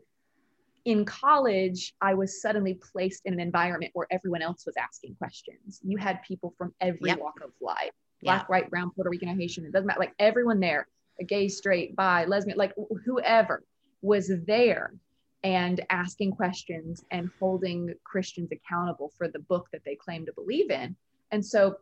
[0.85, 5.81] in college, I was suddenly placed in an environment where everyone else was asking questions.
[5.83, 7.21] You had people from every yep.
[7.21, 7.93] walk of life
[8.23, 9.65] black, white, brown, Puerto Rican, or Haitian.
[9.65, 10.01] It doesn't matter.
[10.01, 10.87] Like everyone there,
[11.21, 12.73] a gay, straight, bi, lesbian, like
[13.05, 13.65] whoever
[14.01, 14.95] was there
[15.45, 20.71] and asking questions and holding Christians accountable for the book that they claim to believe
[20.71, 20.95] in.
[21.33, 21.77] And so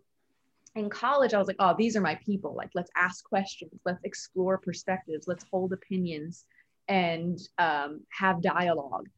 [0.74, 2.54] in college, I was like, oh, these are my people.
[2.54, 6.46] Like, let's ask questions, let's explore perspectives, let's hold opinions
[6.88, 9.08] and um, have dialogue.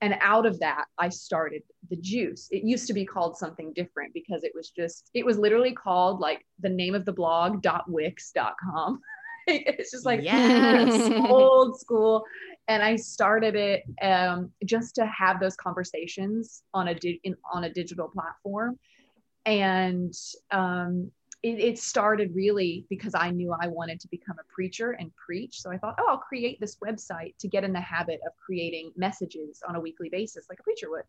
[0.00, 2.48] And out of that, I started the juice.
[2.50, 6.18] It used to be called something different because it was just, it was literally called
[6.18, 9.00] like the name of the blog dot wix.com.
[9.46, 11.12] it's just like yes.
[11.30, 12.24] old school
[12.68, 17.64] and I started it um, just to have those conversations on a di- in, on
[17.64, 18.78] a digital platform,
[19.44, 20.14] and
[20.50, 21.10] um,
[21.42, 25.60] it, it, started really because I knew I wanted to become a preacher and preach.
[25.60, 28.92] So I thought, oh, I'll create this website to get in the habit of creating
[28.96, 31.02] messages on a weekly basis, like a preacher would.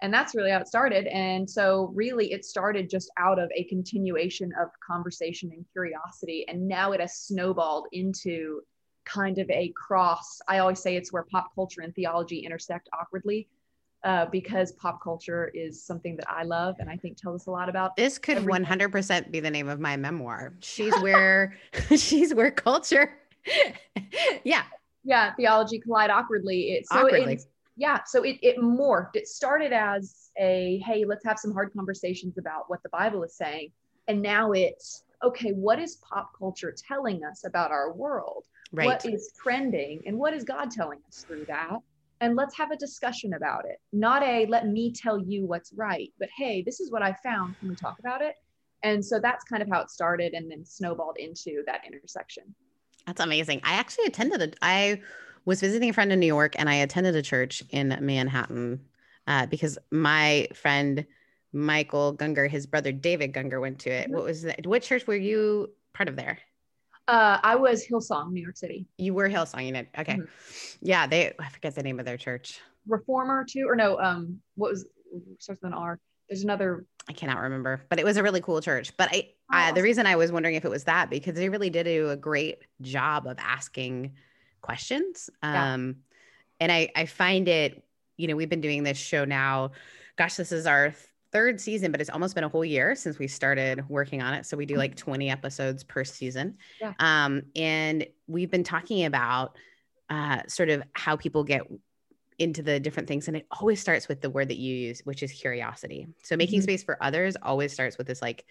[0.00, 1.06] And that's really how it started.
[1.08, 6.46] And so, really, it started just out of a continuation of conversation and curiosity.
[6.48, 8.62] And now it has snowballed into
[9.04, 10.40] kind of a cross.
[10.46, 13.48] I always say it's where pop culture and theology intersect awkwardly.
[14.04, 17.50] Uh, because pop culture is something that I love and I think tells us a
[17.50, 17.96] lot about.
[17.96, 18.64] This could everything.
[18.64, 20.54] 100% be the name of my memoir.
[20.60, 21.56] She's where
[21.96, 23.18] she's where culture.
[24.44, 24.62] yeah.
[25.04, 26.72] Yeah, theology collide awkwardly.
[26.72, 27.34] It, so awkwardly.
[27.34, 27.42] It,
[27.78, 29.14] yeah, so it, it morphed.
[29.14, 33.34] It started as a hey, let's have some hard conversations about what the Bible is
[33.34, 33.70] saying,
[34.08, 35.52] and now it's okay.
[35.52, 38.46] What is pop culture telling us about our world?
[38.72, 38.86] Right.
[38.86, 41.78] What is trending and what is God telling us through that?
[42.20, 43.76] And let's have a discussion about it.
[43.92, 47.58] Not a let me tell you what's right, but hey, this is what I found.
[47.58, 48.34] Can we talk about it?
[48.82, 52.54] And so that's kind of how it started and then snowballed into that intersection.
[53.06, 53.60] That's amazing.
[53.64, 55.00] I actually attended a, I
[55.44, 58.80] was visiting a friend in New York and I attended a church in Manhattan
[59.26, 61.06] uh, because my friend
[61.52, 64.10] Michael Gungor, his brother David Gungor went to it.
[64.10, 64.66] What was that?
[64.66, 66.38] What church were you part of there?
[67.08, 68.86] Uh, I was Hillsong, New York City.
[68.98, 69.88] You were Hillsong Unit.
[69.98, 70.16] Okay.
[70.16, 70.28] Mhm.
[70.82, 72.60] Yeah, they I forget the name of their church.
[72.86, 73.98] Reformer too, or no?
[73.98, 74.86] Um, what was
[75.38, 75.98] starts with an R?
[76.28, 76.84] There's another.
[77.08, 78.94] I cannot remember, but it was a really cool church.
[78.98, 81.70] But I, I the reason I was wondering if it was that because they really
[81.70, 84.12] did do a great job of asking
[84.60, 85.30] questions.
[85.42, 85.72] Yeah.
[85.72, 85.96] Um,
[86.60, 87.82] and I, I find it,
[88.18, 89.70] you know, we've been doing this show now.
[90.16, 90.94] Gosh, this is our
[91.32, 94.46] third season, but it's almost been a whole year since we started working on it.
[94.46, 96.56] So we do like 20 episodes per season.
[96.80, 96.94] Yeah.
[96.98, 99.56] Um, and we've been talking about
[100.08, 101.62] uh, sort of how people get
[102.38, 105.24] into the different things and it always starts with the word that you use which
[105.24, 106.62] is curiosity so making Mhm.
[106.62, 108.44] space for others always starts with this like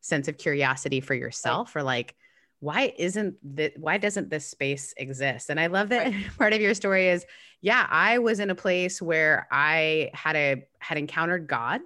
[0.00, 2.14] sense of curiosity for yourself or like
[2.60, 6.72] why isn't that why doesn't this space exist and i love that part of your
[6.72, 7.26] story is
[7.60, 11.82] yeah i was in a place where i had a had encountered god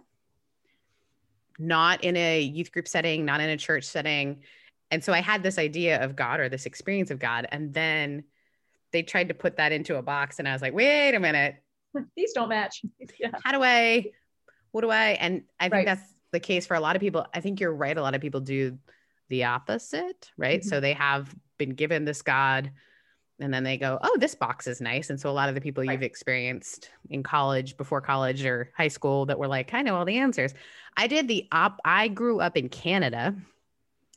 [1.59, 4.43] not in a youth group setting not in a church setting
[4.91, 8.25] and so i had this idea of god or this experience of god and then
[8.93, 11.57] they tried to put that into a box and i was like wait a minute
[12.17, 12.83] These don't match.
[13.19, 13.31] yeah.
[13.43, 14.11] how do I,
[14.73, 15.17] what do I?
[15.21, 15.87] And I think Right.
[15.87, 17.27] that's the case for a lot of people.
[17.35, 17.97] I think you're right.
[17.97, 18.79] A lot of people do
[19.31, 20.61] the opposite, right?
[20.61, 20.65] Mhm.
[20.65, 22.71] So they have been given this God
[23.41, 25.11] and then they go, oh, this box is nice.
[25.11, 25.93] And so a lot of the people Right.
[25.93, 30.05] you've experienced in college, before college or high school that were like, I know all
[30.05, 30.55] the answers.
[30.97, 33.35] I did the op, I grew up in Canada.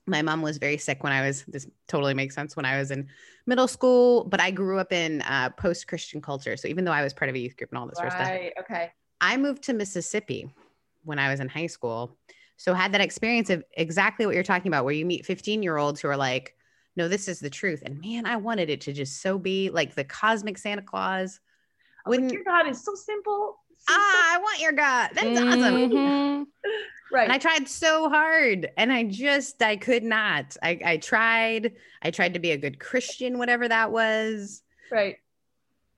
[0.08, 2.90] My mom was very sick when I was, this totally makes sense when I was
[2.90, 3.08] in
[3.46, 6.58] middle school, but I grew up in uh, post Christian culture.
[6.58, 8.14] So even though I was part of a youth group and all this sort of
[8.14, 8.54] stuff, Right.
[8.60, 8.92] Okay.
[9.22, 10.52] I moved to Mississippi
[11.04, 12.18] when I was in high school.
[12.58, 15.78] So had that experience of exactly what you're talking about, where you meet 15 year
[15.78, 16.56] olds who are like,
[16.96, 17.84] no, this is the truth.
[17.86, 21.40] And man, I wanted it to just so be like the cosmic Santa Claus.
[22.06, 23.58] I was like, your God is so simple.
[23.78, 25.12] so ah, I want your God.
[25.14, 25.90] That's awesome.
[25.92, 26.46] Mhm.
[27.14, 27.24] Right.
[27.26, 30.56] And I tried so hard and I just, I could not.
[30.64, 31.74] I, I tried.
[32.02, 34.62] I tried to be a good Christian, whatever that was.
[34.90, 35.18] right.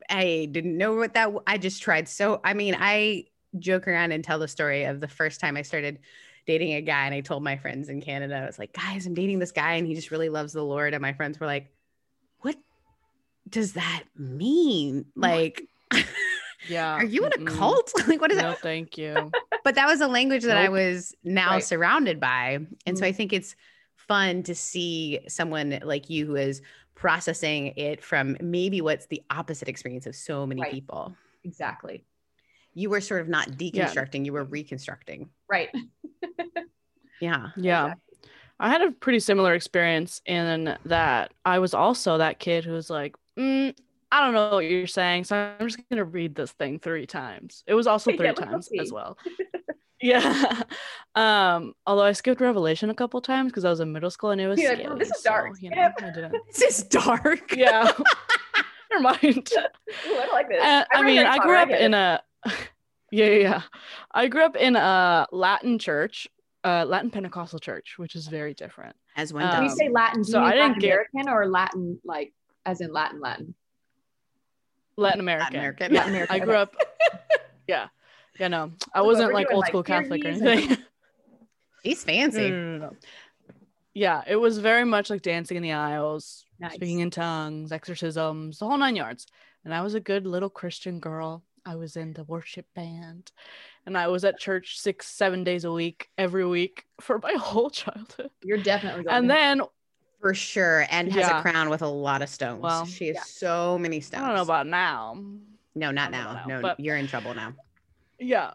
[0.09, 3.25] I didn't know what that I just tried so I mean I
[3.59, 5.99] joke around and tell the story of the first time I started
[6.45, 9.13] dating a guy and I told my friends in Canada I was like guys I'm
[9.13, 11.71] dating this guy and he just really loves the Lord and my friends were like
[12.39, 12.55] what
[13.49, 15.63] does that mean like
[16.67, 16.93] Yeah.
[16.95, 17.57] are you in a mm-mm.
[17.57, 19.31] cult like what is No, that thank you.
[19.63, 21.63] but that was a language that I was now Right.
[21.63, 22.59] surrounded by.
[22.85, 23.07] And so Mhm.
[23.07, 23.55] I think it's
[23.95, 26.61] fun to see someone like you who is
[26.95, 30.71] processing it from maybe what's the opposite experience of so many Right.
[30.71, 31.15] people.
[31.43, 32.03] Exactly.
[32.73, 35.29] You were sort of not deconstructing, you were reconstructing.
[35.49, 35.69] Right.
[37.21, 37.49] Yeah.
[37.55, 37.93] Yeah.
[38.59, 42.89] I had a pretty similar experience in that I was also that kid who was
[42.89, 43.73] like, mm,
[44.11, 47.63] I don't know what you're saying, so I'm just gonna read this thing three times.
[47.65, 49.17] It was also three let's times as well.
[50.01, 50.61] yeah.
[51.15, 54.41] Um, although I skipped Revelation a couple times because I was in middle school and
[54.41, 55.61] it was You're scary, "Oh, this is so, dark.
[55.61, 56.35] you know, Skip." I didn't.
[56.47, 57.55] This is dark.
[57.55, 57.91] Yeah.
[58.91, 59.23] Never mind.
[59.23, 60.61] Ooh, I don't like this.
[60.61, 61.97] Uh, I read mean, I grew up get in it.
[61.97, 62.21] a
[63.11, 63.61] yeah, yeah, yeah.
[64.11, 66.27] I grew up in a Latin church,
[66.63, 68.95] uh, Latin Pentecostal church, which is very different.
[69.15, 71.29] As one Um, When you say Latin, do so you I didn't Latin get- American
[71.29, 72.33] or Latin, like
[72.65, 73.53] as in Latin Latin?
[74.95, 75.55] Latin American.
[75.55, 75.93] American.
[75.93, 76.35] Latin American.
[76.35, 76.75] I grew up.
[77.65, 77.87] Yeah,
[78.41, 78.49] yeah.
[78.49, 80.77] No, I was wasn't like doing, old like, school Catholic or Pyrenees and- anything.
[81.83, 82.49] He's no, fancy.
[82.49, 82.95] no, no, no.
[83.93, 86.73] Yeah, it was very much like dancing in the aisles, Nice.
[86.73, 89.27] speaking in tongues, exorcisms, the whole nine yards.
[89.63, 91.41] And I was a good little Christian girl.
[91.65, 93.31] I was in the worship band,
[93.85, 97.69] and I was at church six, seven days a week, every week for my whole
[97.69, 98.29] childhood.
[98.43, 99.15] You're definitely going.
[99.15, 99.61] And then
[100.21, 100.85] For sure.
[100.89, 101.39] And has Yeah.
[101.39, 102.61] a crown with a lot of stones.
[102.61, 103.21] Well, she has yeah.
[103.23, 104.23] so many stones.
[104.23, 105.21] I don't know about now.
[105.75, 106.45] no, not I now.
[106.47, 107.53] No, but- you're in trouble now.
[108.19, 108.53] Yeah.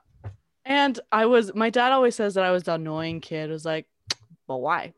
[0.65, 3.49] And I was my dad always says that I was the annoying kid.
[3.49, 3.87] It was like,
[4.47, 4.93] but why?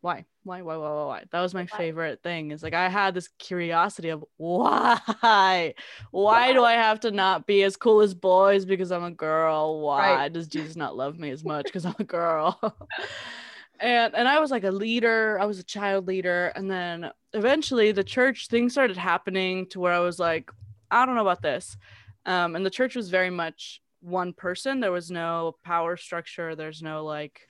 [0.00, 0.24] Why?
[0.46, 0.62] Why?
[0.62, 0.76] Why?
[0.76, 0.88] Why?
[0.88, 1.04] Why?
[1.06, 1.24] Why?
[1.32, 2.52] That was my favorite thing.
[2.52, 5.74] Is like I had this curiosity of why?
[6.12, 9.80] Why do I have to not be as cool as boys because I'm a girl?
[9.80, 10.32] Why Right.
[10.32, 12.60] does Jesus not love me as much because I'm a girl?
[13.80, 15.36] and and I was like a leader.
[15.40, 16.52] I was a child leader.
[16.54, 20.48] And then eventually the church things started happening to where I was like,
[20.92, 21.76] I don't know about this.
[22.24, 24.78] Um, and the church was very much one person.
[24.78, 26.54] There was no power structure.
[26.54, 27.48] There's no like,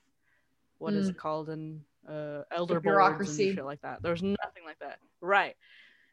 [0.78, 1.10] what is Mm.
[1.10, 3.54] it called in uh, elder bureaucracy.
[3.54, 4.02] shit like that.
[4.02, 4.98] There's nothing like that.
[5.20, 5.56] Right.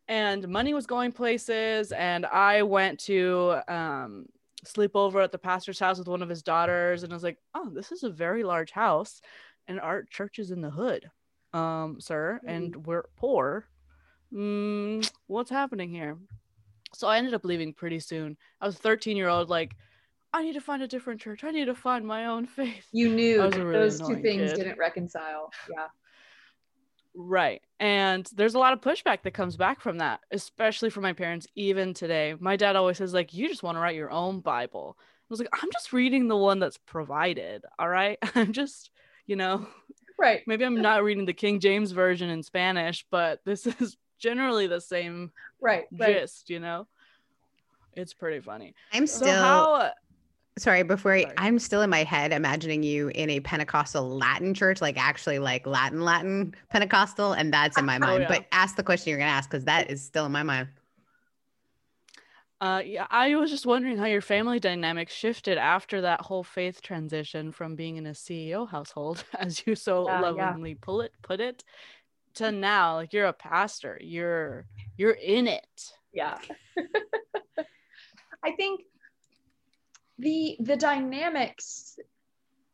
[0.08, 1.92] And money was going places.
[1.92, 4.26] And I went to um,
[4.66, 7.04] sleep over at the pastor's house with one of his daughters.
[7.04, 9.22] And I was like, oh, this is a very large house.
[9.68, 11.10] And our church is in the hood,
[11.54, 12.40] um, sir.
[12.46, 13.66] And we're poor.
[14.34, 16.18] Mm, what's happening here?
[16.94, 18.38] So I ended up leaving pretty soon.
[18.60, 19.76] I was 13 year old, like,
[20.34, 21.44] I need to find a different church.
[21.44, 22.88] I need to find my own faith.
[22.92, 24.58] You knew I really those two things kid.
[24.58, 25.52] didn't reconcile.
[25.70, 25.88] Yeah.
[27.16, 27.62] Right.
[27.80, 31.46] And there's a lot of pushback that comes back from that, especially from my parents,
[31.56, 32.34] even today.
[32.40, 34.98] My dad always says, like, you just want to write your own Bible.
[35.00, 37.64] I was like, I'm just reading the one that's provided.
[37.78, 38.18] All right.
[38.36, 38.90] I'm just,
[39.28, 39.68] you know,
[40.20, 40.42] Right.
[40.48, 44.82] maybe I'm not reading the King James version in Spanish, but this is generally the
[44.82, 45.32] same
[45.62, 45.86] Right.
[45.92, 46.16] Right.
[46.22, 46.88] gist, you know?
[47.96, 48.74] It's pretty funny.
[48.92, 49.92] I'm So still how
[50.58, 51.34] sorry before I, Sorry.
[51.38, 55.66] I'm still in my head imagining you in a Pentecostal Latin church, like actually like
[55.66, 58.14] Latin Latin Pentecostal, and that's in my mind.
[58.14, 58.28] Oh, yeah.
[58.28, 60.68] But ask the question you're gonna ask because that is still in my mind.
[62.62, 66.82] Uh, yeah, I was just wondering how your family dynamic shifted after that whole faith
[66.82, 70.32] transition from being in a CEO household, as you so Yeah, yeah.
[70.32, 71.64] lovingly pull it put it,
[72.36, 72.96] to now.
[72.96, 74.66] Like you're a pastor, you're
[74.98, 75.92] you're in it.
[76.14, 76.38] yeah
[78.44, 78.82] i think
[80.24, 81.98] the the dynamics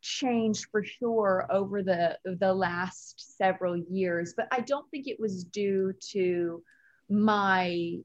[0.01, 5.43] changed for sure over the the last several years but i don't think it was
[5.43, 6.63] due to
[7.09, 7.97] my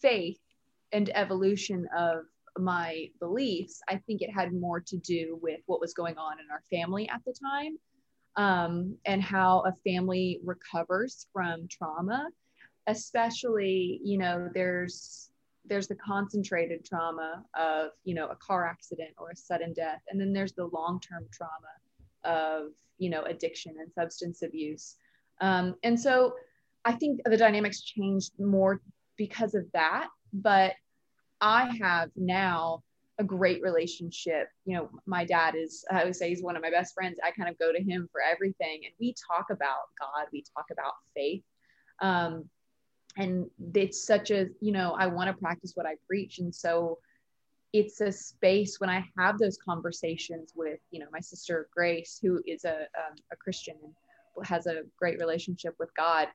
[0.00, 0.38] faith
[0.92, 2.24] and evolution of
[2.58, 3.80] my beliefs.
[3.88, 7.08] I think it had more to do with what was going on in our family
[7.08, 7.78] at the time
[8.36, 12.28] um, and how a family recovers from trauma
[12.86, 15.30] especially you know there's
[15.66, 20.00] there's the concentrated trauma of you know a car accident or a sudden death.
[20.08, 21.74] And then there's the long-term trauma
[22.24, 24.96] of you know addiction and substance abuse.
[25.40, 26.34] Um, and so
[26.84, 28.80] i think the dynamics changed more
[29.16, 30.08] because of that.
[30.32, 30.74] But
[31.40, 32.82] i have now
[33.18, 34.48] a great relationship.
[34.64, 37.18] You know my dad is i would say he's one of my best friends.
[37.24, 38.82] I kind of go to him for everything.
[38.84, 40.26] And we talk about god.
[40.32, 41.42] We talk about faith.
[42.00, 42.48] Um,
[43.16, 46.38] and it's such a you know i want to practice what i preach.
[46.38, 46.98] And so
[47.72, 52.40] it's a space when i have those conversations with you know my sister grace who
[52.46, 56.28] is a, um, a christian and has a great relationship with god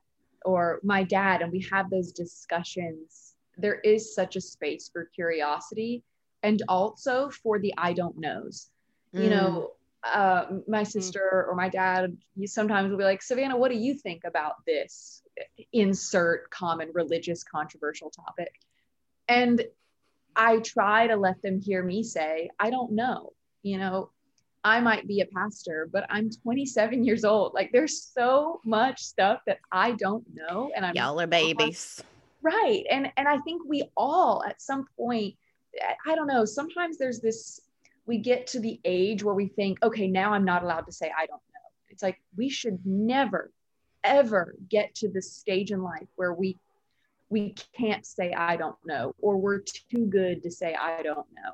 [0.44, 3.34] or my dad and we have those discussions.
[3.58, 6.02] There is such a space for curiosity
[6.42, 8.70] and also for the i don't knows.
[9.12, 9.30] You Mm.
[9.30, 9.70] know
[10.04, 13.94] uh, my sister or my dad you sometimes will be like savannah what do you
[13.94, 15.22] think about this?
[15.72, 18.52] Insert common religious controversial topic.
[19.28, 19.62] And
[20.36, 23.32] i try to let them hear me say i don't know
[23.62, 24.10] you know
[24.62, 27.52] i might be a pastor but i'm 27 years old.
[27.52, 32.00] Like there's so much stuff that i don't know and i'm Y'all are babies.
[32.42, 35.34] right and and i think we all at some point
[35.82, 37.60] I- i don't know sometimes there's this
[38.10, 41.12] we get to the age where we think okay now i'm not allowed to say
[41.16, 41.68] i don't know.
[41.90, 43.52] It's like we should never
[44.02, 46.58] ever get to the stage in life where we
[47.28, 51.52] we can't say i don't know or we're too good to say i don't know.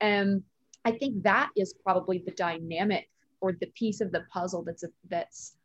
[0.00, 0.44] And
[0.84, 3.08] i think that is probably the dynamic
[3.40, 5.56] or the piece of the puzzle that's a, that's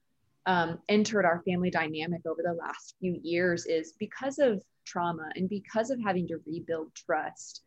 [0.48, 5.48] um, entered our family dynamic over the last few years is because of trauma and
[5.48, 7.62] because of having to rebuild trust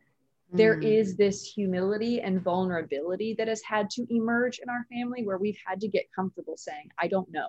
[0.52, 0.84] there Mm.
[0.84, 5.58] is this humility and vulnerability that has had to emerge in our family where we've
[5.64, 7.48] had to get comfortable saying i don't know.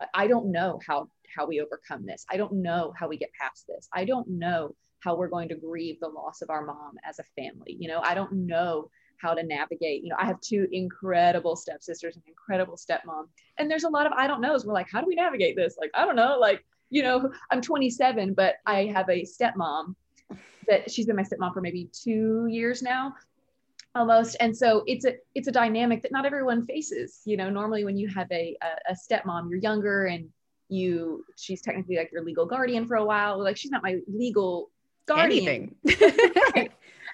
[0.00, 2.24] I- i don't know how how we overcome this.
[2.30, 3.88] I don't know how we get past this.
[3.92, 7.24] I don't know how we're going to grieve the loss of our mom as a
[7.40, 7.76] family.
[7.78, 8.90] You know i don't know
[9.20, 10.02] how to navigate.
[10.02, 13.28] You know i have two incredible stepsisters and incredible stepmom
[13.58, 14.64] and there's a lot of i don't knows.
[14.64, 15.76] We're like how do we navigate this?
[15.78, 16.38] Like i don't know.
[16.38, 19.94] Like you know i'm 27 but i have a stepmom
[20.68, 23.14] that she's been my stepmom for maybe two years now
[23.96, 24.36] almost.
[24.40, 27.50] And so it's a it's a dynamic that not everyone faces you know.
[27.50, 30.28] Normally when you have a a, a stepmom you're younger and
[30.68, 33.42] you she's technically like your legal guardian for a while.
[33.42, 34.70] Like she's not my legal
[35.06, 35.74] guardian.
[35.84, 36.20] Anything.
[36.54, 36.72] Right.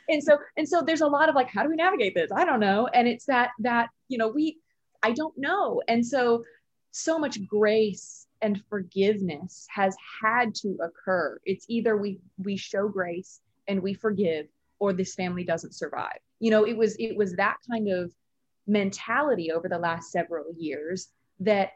[0.08, 2.30] and so and so there's a lot of like how do we navigate this?
[2.34, 2.88] I don't know.
[2.92, 4.58] And it's that that you know we
[5.02, 5.82] i don't know.
[5.88, 6.44] And so
[6.90, 11.38] so much grace and forgiveness has had to occur.
[11.46, 14.46] It's either we we show grace and we forgive
[14.80, 16.18] or this family doesn't survive.
[16.40, 18.12] You know it was it was that kind of
[18.66, 21.08] mentality over the last several years
[21.40, 21.70] that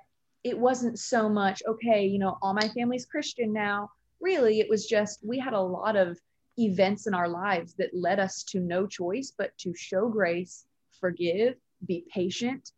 [0.44, 3.90] it wasn't so much okay you know all my family's christian now.
[4.20, 6.18] Really it was just we had a lot of
[6.58, 10.64] events in our lives that led us to no choice but to show grace,
[11.00, 11.54] forgive,
[11.86, 12.72] be patient,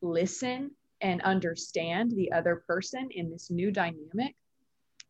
[0.00, 0.72] listen,
[1.02, 4.34] and understand the other person in this new dynamic,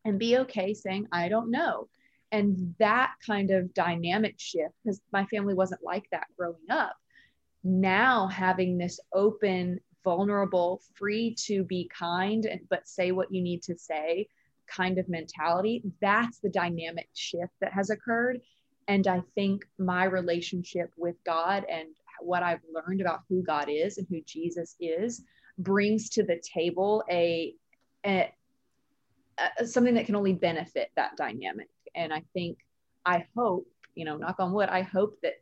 [0.04, 1.88] and be okay saying, I don't know.
[2.32, 6.96] And that kind of dynamic shift, because my family wasn't like that growing up,
[7.62, 13.62] now having this open, vulnerable, free to be kind, and, but say what you need
[13.62, 14.26] to say
[14.66, 18.40] kind of mentality, that's the dynamic shift that has occurred.
[18.88, 21.88] And I think my relationship with God and
[22.20, 25.22] what I've learned about who God is and who Jesus is
[25.62, 27.54] brings to the table a,
[28.04, 28.32] a,
[29.58, 31.68] a something that can only benefit that dynamic.
[31.94, 32.58] And I think,
[33.04, 35.34] I hope, you know, knock on wood, I hope that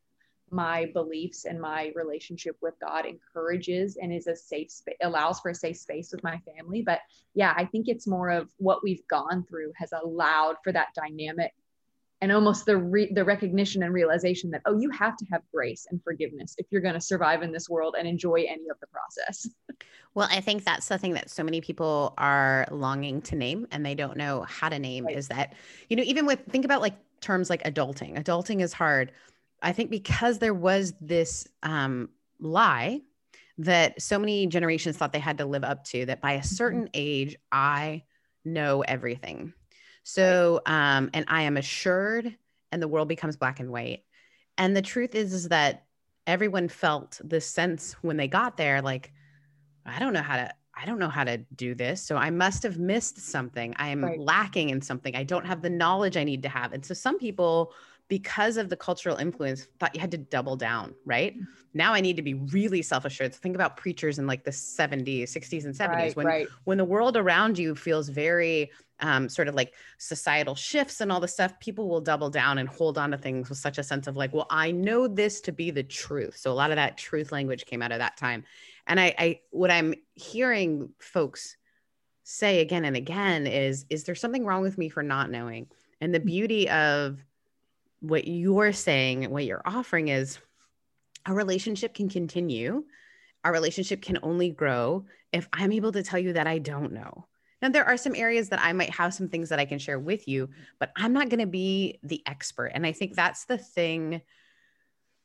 [0.50, 5.50] my beliefs and my relationship with God encourages and is a safe space, allows for
[5.50, 6.82] a safe space with my family.
[6.82, 7.00] But
[7.34, 11.52] yeah, I think it's more of what we've gone through has allowed for that dynamic
[12.20, 15.86] and almost the re- the recognition and realization that oh you have to have grace
[15.90, 18.86] and forgiveness if you're going to survive in this world and enjoy any of the
[18.88, 19.48] process
[20.14, 23.84] well i think that's the thing that so many people are longing to name and
[23.84, 25.16] they don't know how to name right.
[25.16, 25.54] is that
[25.88, 29.12] you know even with think about like terms like adulting adulting is hard
[29.62, 32.08] i think because there was this um,
[32.38, 33.00] lie
[33.58, 36.46] that so many generations thought they had to live up to that by a mm-hmm.
[36.46, 38.02] certain age i
[38.44, 39.52] know everything
[40.02, 42.34] so, um, and I am assured,
[42.72, 44.04] and the world becomes black and white.
[44.58, 45.84] And the truth is, is that
[46.26, 49.12] everyone felt this sense when they got there, like,
[49.86, 52.02] I don't know how to, I don't know how to do this.
[52.02, 53.74] So I must have missed something.
[53.76, 54.18] I am right.
[54.18, 55.16] lacking in something.
[55.16, 56.72] I don't have the knowledge I need to have.
[56.72, 57.72] And so some people
[58.10, 61.32] because of the cultural influence, thought you had to double down, right?
[61.32, 61.44] Mm-hmm.
[61.72, 63.32] Now I need to be really self-assured.
[63.32, 66.48] So think about preachers in like the 70s, 60s, and 70s right, when right.
[66.64, 71.20] when the world around you feels very um, sort of like societal shifts and all
[71.20, 74.08] the stuff, people will double down and hold on to things with such a sense
[74.08, 76.36] of like, well, I know this to be the truth.
[76.36, 78.44] So a lot of that truth language came out of that time.
[78.88, 81.56] And I, I what I'm hearing folks
[82.24, 85.68] say again and again is, is there something wrong with me for not knowing?
[86.00, 86.26] And the mm.
[86.26, 87.24] beauty of
[88.00, 90.38] what you're saying, what you're offering is
[91.26, 92.84] a relationship can continue.
[93.44, 97.26] Our relationship can only grow if I'm able to tell you that I don't know.
[97.62, 99.98] Now, there are some areas that I might have some things that I can share
[99.98, 100.48] with you,
[100.78, 102.72] but I'm not going to be the expert.
[102.74, 104.22] And I think that's the thing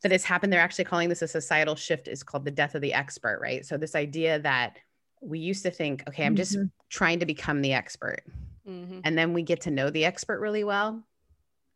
[0.02, 0.52] that has happened.
[0.52, 3.66] They're actually calling this a societal shift, is called the death of the expert, right?
[3.66, 4.78] So, this idea that
[5.22, 6.66] we used to think, okay, I'm just mm-hmm.
[6.90, 8.24] trying to become the expert.
[8.68, 9.00] Mm-hmm.
[9.06, 11.04] And then we get to know the expert really well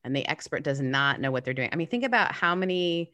[0.03, 1.69] and the expert does not know what they're doing.
[1.71, 3.11] I mean, think about how many,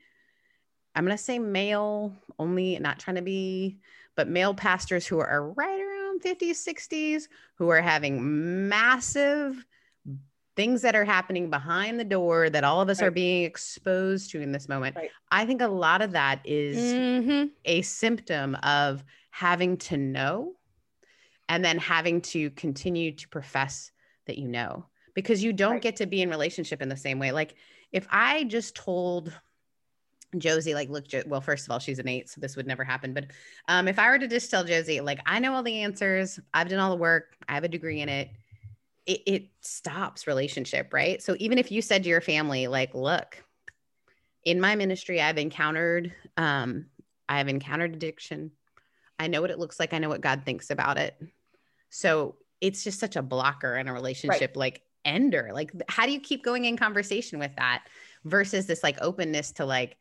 [0.95, 3.79] I'm going to say male only, not trying to be,
[4.15, 7.23] but male pastors who are right around 50s, 60s,
[7.55, 9.65] who are having massive
[10.55, 13.07] things that are happening behind the door that all of us right.
[13.07, 14.95] are being exposed to in this moment.
[14.95, 15.09] Right.
[15.29, 17.47] I think a lot of that is mm-hmm.
[17.65, 20.53] a symptom of having to know
[21.49, 23.91] and then having to continue to profess
[24.27, 25.81] that you know because you don't right.
[25.81, 27.31] get to be in relationship in the same way.
[27.31, 27.55] Like
[27.91, 29.33] if I just told
[30.37, 32.83] Josie, like, look, jo- well, first of all, she's an eight, so this would never
[32.83, 33.13] happen.
[33.13, 33.27] But
[33.67, 36.69] um, if I were to just tell Josie, like, I know all the answers, I've
[36.69, 38.29] done all the work, I have a degree in it,
[39.05, 41.21] it, it stops relationship, right?
[41.21, 43.41] So even if you said to your family, like, look,
[44.43, 46.87] in my ministry, I've encountered, um,
[47.29, 48.51] I have encountered addiction.
[49.17, 49.93] I know what it looks like.
[49.93, 51.15] I know what God thinks about it.
[51.89, 54.51] So it's just such a blocker in a relationship.
[54.51, 54.57] Right.
[54.57, 57.85] Like ender like how do you keep going in conversation with that
[58.23, 59.97] versus this like openness to like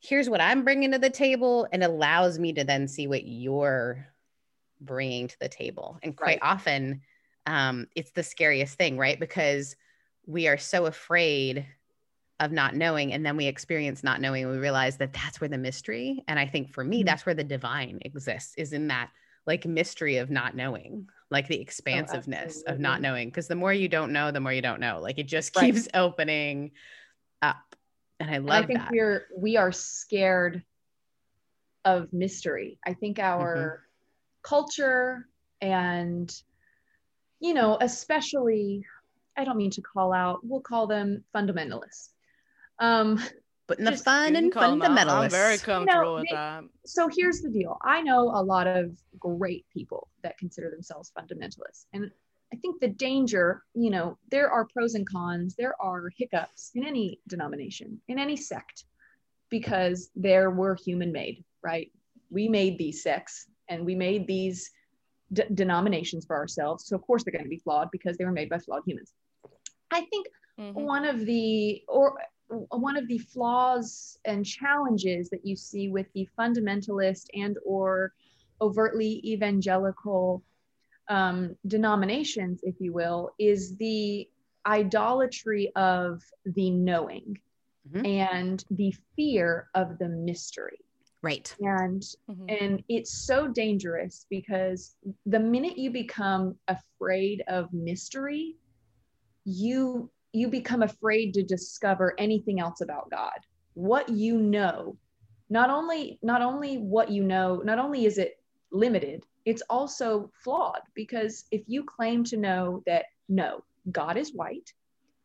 [0.00, 4.06] here's what i'm bringing to the table and allows me to then see what you're
[4.80, 6.50] bringing to the table and quite right.
[6.50, 7.00] often
[7.46, 9.76] um, it's the scariest thing right because
[10.26, 11.66] we are so afraid
[12.40, 15.48] of not knowing and then we experience not knowing and we realize that that's where
[15.48, 17.06] the mystery and i think for me mm-hmm.
[17.06, 19.10] that's where the divine exists is in that
[19.46, 23.56] like mystery of not knowing like the oh, expansiveness oh, of not knowing because the
[23.56, 25.74] more you don't know the more you don't know like it just right.
[25.74, 26.70] keeps opening
[27.42, 27.74] up
[28.20, 28.90] and i love and i think that.
[28.92, 30.62] we're we are scared
[31.84, 34.48] of mystery i think our mm-hmm.
[34.48, 35.28] culture
[35.60, 36.40] and
[37.40, 38.86] you know especially
[39.36, 42.10] i don't mean to call out we'll call them fundamentalists
[42.78, 43.20] um
[43.66, 45.08] but in the fun and fundamentalist.
[45.08, 46.64] I'm very comfortable you know, with they, that.
[46.84, 47.78] So here's the deal.
[47.82, 51.86] I know a lot of great people that consider themselves fundamentalists.
[51.92, 52.10] And
[52.52, 56.84] I think the danger, you know, there are pros and cons, there are hiccups in
[56.84, 58.84] any denomination, in any sect,
[59.50, 61.90] because there were human made, right?
[62.30, 64.70] We made these sects and we made these
[65.32, 66.86] d- denominations for ourselves.
[66.86, 69.12] So of course they're going to be flawed because they were made by flawed humans.
[69.90, 70.26] I think
[70.60, 70.80] mm-hmm.
[70.80, 72.18] one of the or
[72.48, 78.12] one of the flaws and challenges that you see with the fundamentalist and or
[78.60, 80.42] overtly evangelical
[81.08, 84.28] um, denominations, if you will, is the
[84.66, 87.38] idolatry of the knowing
[87.88, 88.06] mm-hmm.
[88.06, 90.78] and the fear of the mystery.
[91.22, 91.54] Right.
[91.60, 92.62] And Mhm.
[92.62, 98.56] and it's so dangerous because the minute you become afraid of mystery,
[99.44, 103.38] you you become afraid to discover anything else about God.
[103.74, 104.96] What you know,
[105.48, 108.40] not only not only what you know, not only is it
[108.72, 113.62] limited, it's also flawed because if you claim to know that no,
[113.92, 114.72] God is white,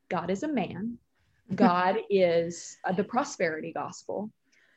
[0.10, 0.98] God is a man,
[1.56, 4.30] God is uh, the prosperity gospel,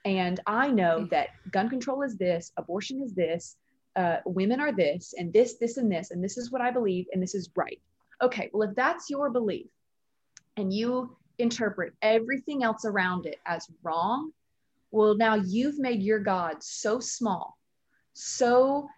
[0.05, 3.57] and I know that gun control is this, abortion is this,
[3.97, 7.07] uh, women are this, and this, this, and this, and this is what I believe,
[7.12, 7.80] and this is right.
[8.22, 9.66] Okay, well, if that's your belief,
[10.57, 14.32] and you interpret everything else around it as wrong,
[14.90, 17.57] well, now you've made your God so small,
[18.12, 18.88] so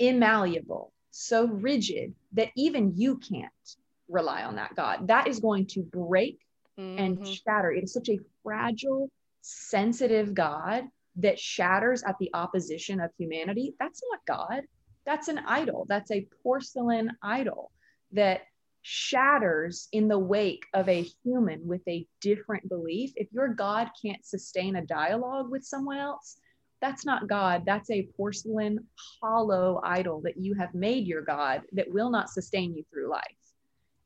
[0.00, 3.76] immalleable, so rigid that even you can't
[4.08, 5.08] rely on that God.
[5.08, 6.38] That is going to break
[6.78, 7.42] and Mhm.
[7.44, 7.72] shatter.
[7.72, 13.74] It is such a fragile, sensitive God that shatters at the opposition of humanity.
[13.78, 14.62] That's not God.
[15.04, 15.84] That's an idol.
[15.88, 17.72] That's a porcelain idol
[18.12, 18.42] that
[18.82, 23.12] shatters in the wake of a human with a different belief.
[23.16, 26.36] If your God can't sustain a dialogue with someone else,
[26.80, 27.62] that's not God.
[27.64, 28.84] That's a porcelain,
[29.20, 33.22] hollow idol that you have made your God that will not sustain you through life.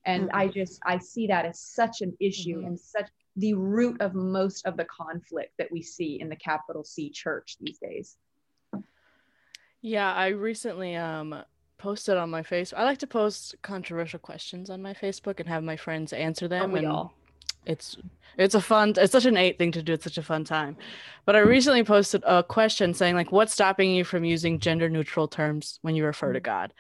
[0.05, 2.67] And I just, I see that as such an issue Mhm.
[2.67, 6.85] and such the root of most of the conflict that we see in the capital
[6.85, 8.19] C church these days.
[9.81, 11.45] Yeah, I recently um
[11.87, 12.75] posted on my face.
[12.77, 16.73] I like to post controversial questions on my Facebook and have my friends answer them.
[16.73, 17.15] we and all?
[17.65, 17.97] it's
[18.37, 19.93] it's a fun it's such an eight thing to do.
[19.93, 20.77] It's such a fun time.
[21.25, 25.29] But I recently posted a question saying like what's stopping you from using gender neutral
[25.29, 26.75] terms when you refer to God?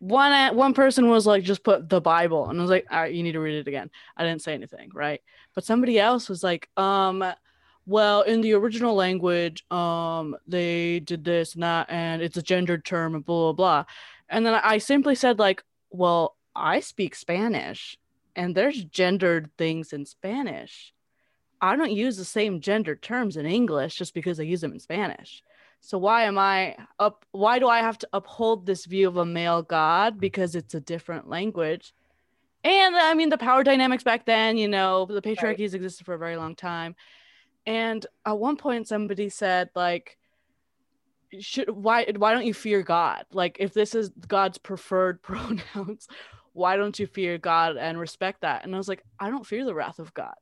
[0.00, 3.14] One one person was like just put the Bible and I was like, all right,
[3.14, 3.90] you need to read it again.
[4.16, 5.20] I didn't say anything, right?
[5.54, 7.24] But somebody else was like, um
[7.86, 12.84] well in the original language um they did this and that and it's a gendered
[12.84, 13.84] term and blah blah blah
[14.28, 17.96] and then i simply said like well i speak spanish
[18.36, 20.92] and there's gendered things in spanish.
[21.60, 24.78] I don't use the same gendered terms in english just because i use them in
[24.78, 25.42] spanish.
[25.80, 29.24] So why am i up why do i have to uphold this view of a
[29.24, 31.94] male god because it's a different language?
[32.62, 36.14] And i mean the power dynamics back then you know the patriarchy has existed for
[36.14, 36.94] a very long time.
[37.64, 40.18] And at one point somebody said like
[41.40, 46.08] should why why don't you fear god like if this is god's preferred pronouns
[46.52, 49.64] why don't you fear god and respect that and i was like i don't fear
[49.64, 50.34] the wrath of god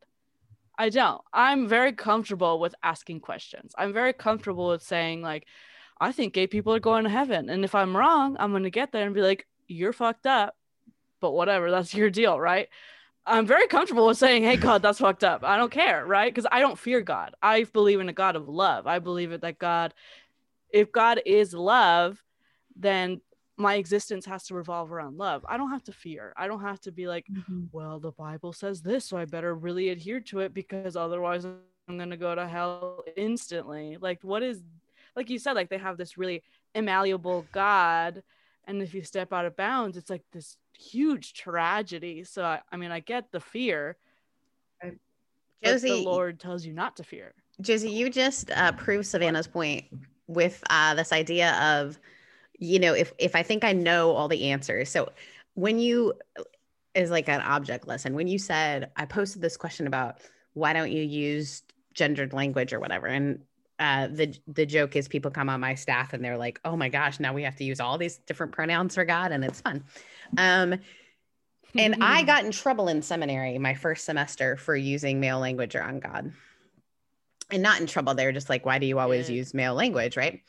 [0.78, 5.46] i don't i'm very comfortable with asking questions i'm very comfortable with saying like
[6.00, 8.70] i think gay people are going to heaven and if i'm wrong i'm going to
[8.70, 10.54] get there and be like you're fucked up
[11.20, 12.68] but whatever that's your deal right
[13.26, 16.32] I'm very comfortable with saying, "Hey, God, that's fucked up." I don't care, right?
[16.32, 17.34] Because I don't fear God.
[17.42, 18.86] I believe in a God of love.
[18.86, 19.94] I believe it that God,
[20.74, 22.20] if God is love,
[22.76, 23.20] then
[23.56, 25.46] my existence has to revolve around love.
[25.48, 26.34] I don't have to fear.
[26.36, 27.28] I don't have to be like,
[27.70, 31.96] "Well, the Bible says this, so I better really adhere to it because otherwise I'm
[31.96, 34.64] gonna go to hell instantly." Like, what is,
[35.14, 36.42] like you said, like they have this really
[36.74, 38.24] immalleable God,
[38.64, 42.24] and if you step out of bounds, it's like this huge tragedy.
[42.24, 43.96] So I, I mean, I get the fear.
[45.62, 47.32] Josie, the Lord tells you not to fear.
[47.60, 49.84] Josie, you just uh, proved Savannah's point
[50.26, 51.98] with uh, this idea of,
[52.58, 54.88] you know, if if I think I know all the answers.
[54.90, 55.12] So
[55.54, 56.14] when you
[56.94, 60.18] is like an object lesson, when you said I posted this question about
[60.54, 61.62] why don't you use
[61.92, 63.40] gendered language or whatever, and
[63.78, 66.88] uh, the the joke is people come on my staff and they're like, oh my
[66.88, 69.84] gosh, now we have to use all these different pronouns for God, and it's fun.
[70.38, 70.78] Um,
[71.76, 76.02] and I got in trouble in seminary my first semester for using male language around
[76.02, 76.32] God.
[77.50, 78.14] And not in trouble.
[78.14, 79.36] They were just like, why do you always Yeah.
[79.36, 80.16] use male language?
[80.16, 80.42] Right.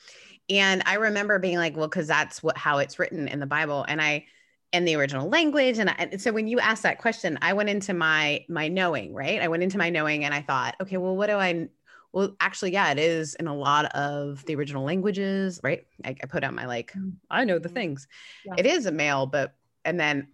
[0.49, 3.85] And I remember being like, well, because that's what how it's written in the Bible.
[3.87, 4.25] And I
[4.71, 5.77] in the original language.
[5.77, 9.13] And, I, and so when you asked that question, I went into my my knowing,
[9.13, 9.41] right?
[9.41, 11.69] I went into my knowing and I thought, okay, well, what do I
[12.11, 15.85] well, actually, yeah, it is in a lot of the original languages, right?
[16.05, 17.15] I, I put out my like, Mm.
[17.29, 17.73] I know the Mhm.
[17.73, 18.07] things.
[18.45, 18.53] Yeah.
[18.57, 20.29] It is a male, but and then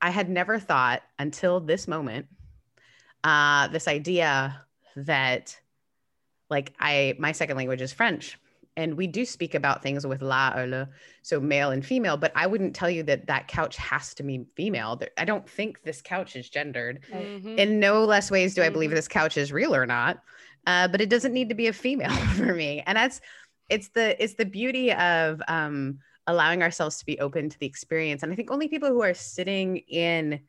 [0.00, 2.26] I had never thought until this moment,
[3.22, 4.62] uh, this idea
[4.96, 5.58] that
[6.50, 8.38] like I my second language is French.
[8.76, 10.88] And we do speak about things with la or le,
[11.22, 14.46] so male and female, but I wouldn't tell you that that couch has to be
[14.54, 14.98] female.
[15.18, 17.00] I don't think this couch is gendered.
[17.12, 17.58] Mhm.
[17.58, 18.94] In no less ways do I believe Mhm.
[18.94, 20.22] this couch is real or not,
[20.66, 22.82] uh, but it doesn't need to be a female for me.
[22.86, 23.20] And that's
[23.68, 25.98] it's the it's the beauty of um,
[26.28, 28.22] allowing ourselves to be open to the experience.
[28.22, 30.40] And I think only people who are sitting in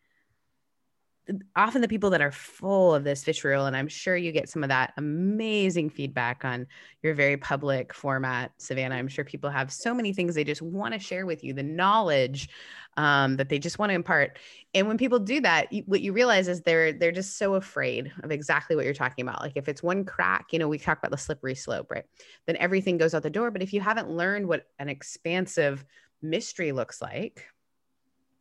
[1.56, 4.64] often the people that are full of this vitriol, and I'm sure you get some
[4.64, 6.68] of that amazing feedback on
[7.04, 8.96] your very public format, Savannah.
[8.96, 11.64] I'm sure people have so many things they just want to share with you, the
[11.64, 12.50] knowledge
[12.98, 14.40] um, that they just want to impart.
[14.74, 18.12] And when people do that, you, what you realize is they're they're just so afraid
[18.24, 19.42] of exactly what you're talking about.
[19.42, 22.06] Like if it's one crack, you know, we talk about the slippery slope, right?
[22.48, 23.52] Then everything goes out the door.
[23.52, 25.86] But if you haven't learned what an expansive
[26.22, 27.46] mystery looks like,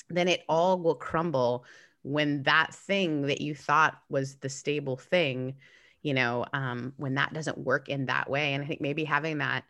[0.08, 1.64] then it all will crumble
[2.02, 5.56] when that thing that you thought was the stable thing,
[6.02, 8.54] you know, um, when that doesn't work in that way.
[8.54, 9.64] And I think maybe having that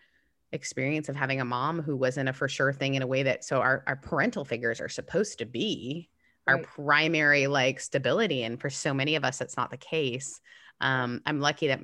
[0.52, 3.44] experience of having a mom who wasn't a for sure thing in a way that
[3.44, 6.08] so our, our parental figures are supposed to be
[6.46, 6.54] right.
[6.54, 8.42] our primary like stability.
[8.42, 10.40] And for so many of us, that's not the case.
[10.80, 11.80] Um, I'm lucky that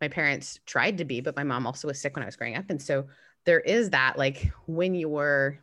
[0.00, 2.56] my parents tried to be, but my mom also was sick when I was growing
[2.56, 2.66] up.
[2.68, 3.06] And so
[3.44, 5.58] there is that like when you were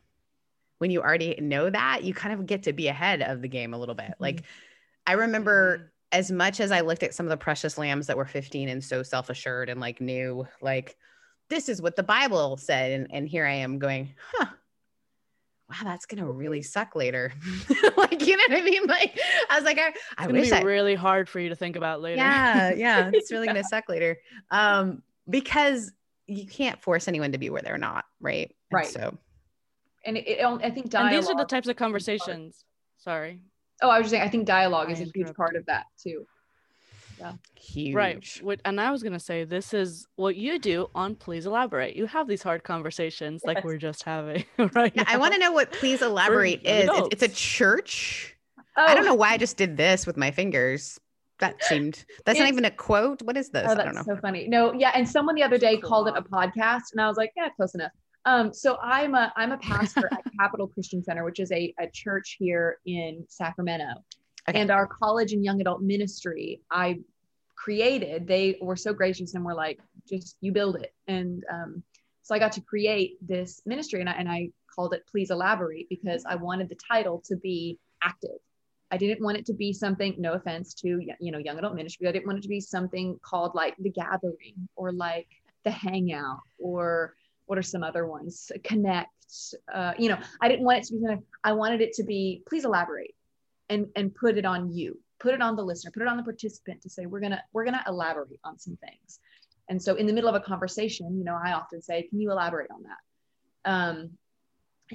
[0.84, 3.73] when you already know that, you kind of get to be ahead of the game
[3.73, 4.07] a little bit.
[4.07, 4.23] Mm-hmm.
[4.23, 4.43] Like
[5.07, 5.86] I remember mm-hmm.
[6.11, 8.84] as much as I looked at some of the precious lambs that were 15 and
[8.84, 10.97] so self-assured and like knew like
[11.49, 12.91] this is what the Bible said.
[12.91, 14.47] And, and here I am going, huh,
[15.69, 17.31] wow, that's gonna really suck later.
[17.95, 18.86] like, you know what I mean?
[18.86, 19.17] Like,
[19.49, 22.01] I was like, I, I wish be I, really hard for you to think about
[22.01, 22.17] later.
[22.17, 23.53] Yeah, yeah, it's really yeah.
[23.53, 24.17] gonna suck later.
[24.51, 25.93] Um, because
[26.27, 28.53] you can't force anyone to be where they're not, right?
[28.69, 28.88] And right.
[28.88, 29.17] So
[30.05, 31.13] and it, it, I think dialogue.
[31.13, 32.65] And these are the types of conversations.
[32.97, 33.39] Sorry.
[33.81, 34.23] Oh, I was just saying.
[34.23, 36.25] I think dialogue I is a huge part of that too.
[37.19, 37.33] Yeah.
[37.55, 38.41] Huge.
[38.43, 38.61] Right.
[38.65, 41.95] And I was gonna say this is what you do on Please Elaborate.
[41.95, 43.55] You have these hard conversations yes.
[43.55, 44.91] like we're just having right.
[44.95, 46.89] Yeah, I want to know what Please Elaborate is.
[46.91, 48.35] It's, it's, a church.
[48.77, 48.85] Oh.
[48.85, 49.09] I don't oh.
[49.09, 50.99] know why I just did this with my fingers.
[51.39, 53.21] That seemed that's not even a quote.
[53.21, 53.67] What is this?
[53.69, 54.47] Oh, that's so funny.
[54.47, 54.91] No, yeah.
[54.93, 55.89] And someone the other day cool.
[55.89, 57.91] called it a podcast, and I was like, yeah, close enough.
[58.26, 61.88] Um, so I'm a I'm a pastor at Capital Christian Center, which is a, a
[61.88, 64.03] church here in Sacramento.
[64.47, 64.59] Okay.
[64.59, 66.99] And our college and young adult ministry, I
[67.55, 70.93] created, they were so gracious and were like, just you build it.
[71.07, 71.84] And um,
[72.21, 75.88] so I got to create this ministry and I, and I called it Please Elaborate
[75.89, 78.38] because I wanted the title to be active.
[78.91, 82.07] I didn't want it to be something, no offense to, you know, young adult ministry.
[82.07, 85.28] I didn't want it to be something called like the gathering or like
[85.63, 87.15] the hangout or
[87.53, 89.11] what are some other ones connect
[89.71, 91.05] uh, you know i didn't want it to be
[91.43, 93.13] i wanted it to be please elaborate
[93.69, 96.23] and and put it on you put it on the listener put it on the
[96.23, 99.19] participant to say we're gonna we're gonna elaborate on some things.
[99.69, 102.31] And so in the middle of a conversation you know i often say can you
[102.31, 103.71] elaborate on that?
[103.71, 104.09] Um,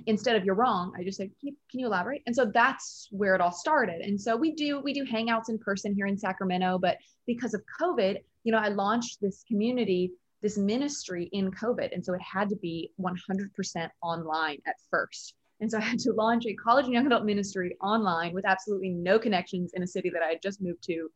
[0.07, 2.23] instead of you're wrong i just say can you, can you elaborate?
[2.27, 4.01] And so that's where it all started.
[4.01, 7.63] And so we do we do hangouts in person here in sacramento but because of
[7.81, 10.11] covid you know i launched this community
[10.43, 11.93] this ministry in COVID.
[11.93, 15.35] And so it had to be 100% online at first.
[15.61, 18.91] And so I had to launch a college and young adult ministry online with absolutely
[18.91, 21.11] no connections in a city that I had just moved to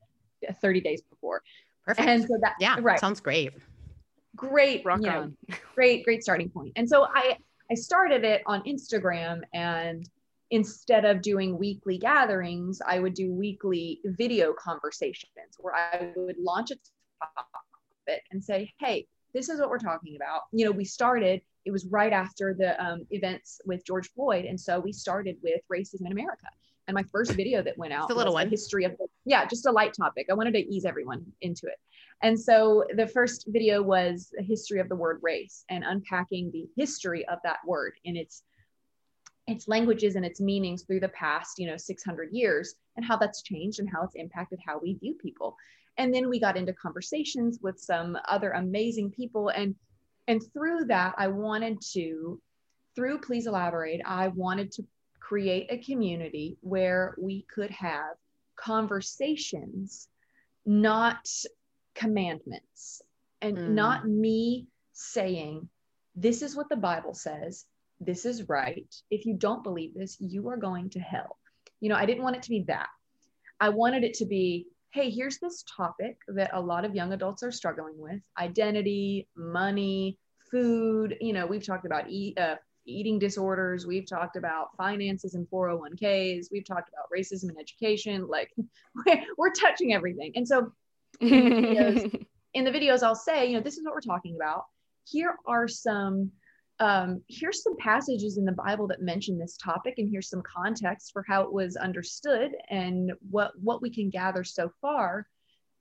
[0.49, 1.43] uh, 30 days before.
[1.85, 2.09] Perfect.
[2.09, 2.99] And so that, yeah, right.
[2.99, 3.53] Sounds great.
[4.35, 4.85] Great.
[4.85, 5.37] Rock on.
[5.75, 6.73] great, great starting point.
[6.75, 7.37] And so I,
[7.71, 10.09] I started it on Instagram and
[10.51, 16.71] instead of doing weekly gatherings, I would do weekly video conversations where I would launch
[16.73, 17.47] a topic
[18.31, 20.43] and say, hey, this is what we're talking about.
[20.53, 24.45] You know, we started, it was right after the um, events with George Floyd.
[24.45, 26.47] And so we started with racism in America.
[26.89, 28.51] And my first video that went out a little was one.
[28.51, 30.27] history of, yeah, just a light topic.
[30.31, 31.79] I wanted to ease everyone into it.
[32.23, 36.69] And so the first video was a history of the word race and unpacking the
[36.77, 38.43] history of that word in its
[39.49, 43.43] its languages and its meanings through the past, you know, 600 years and how that's
[43.43, 45.57] changed and how it's impacted how we view people
[45.99, 49.49] and then we got into conversations with some other amazing people.
[49.49, 49.75] And
[50.29, 52.41] and through that i wanted to
[52.95, 54.85] through please elaborate i wanted to
[55.21, 58.15] create a community where we could have
[58.57, 60.09] conversations
[60.65, 61.29] not
[61.95, 63.03] commandments
[63.41, 63.69] and mm.
[63.71, 65.69] not me saying
[66.15, 67.65] this is what the bible says.
[68.05, 68.93] This is right.
[69.11, 71.39] If you don't believe this you are going to hell.
[71.81, 72.89] You know i didn't want it to be that.
[73.59, 77.43] I wanted it to be hey, here's this topic that a lot of young adults
[77.43, 80.19] are struggling with identity, money,
[80.51, 81.17] food.
[81.21, 86.49] You know, we've talked about eat, uh, eating disorders, we've talked about finances and 401ks,
[86.53, 88.29] we've talked about racism and education.
[88.29, 88.53] Like,
[89.07, 90.33] we're, we're touching everything.
[90.35, 90.73] And so,
[91.21, 94.37] in the, videos, in the videos, I'll say, you know, this is what we're talking
[94.37, 94.67] about.
[95.05, 96.33] Here are some
[96.81, 101.13] um, here's some passages in the Bible that mention this topic, and here's some context
[101.13, 105.27] for how it was understood and what what we can gather so far.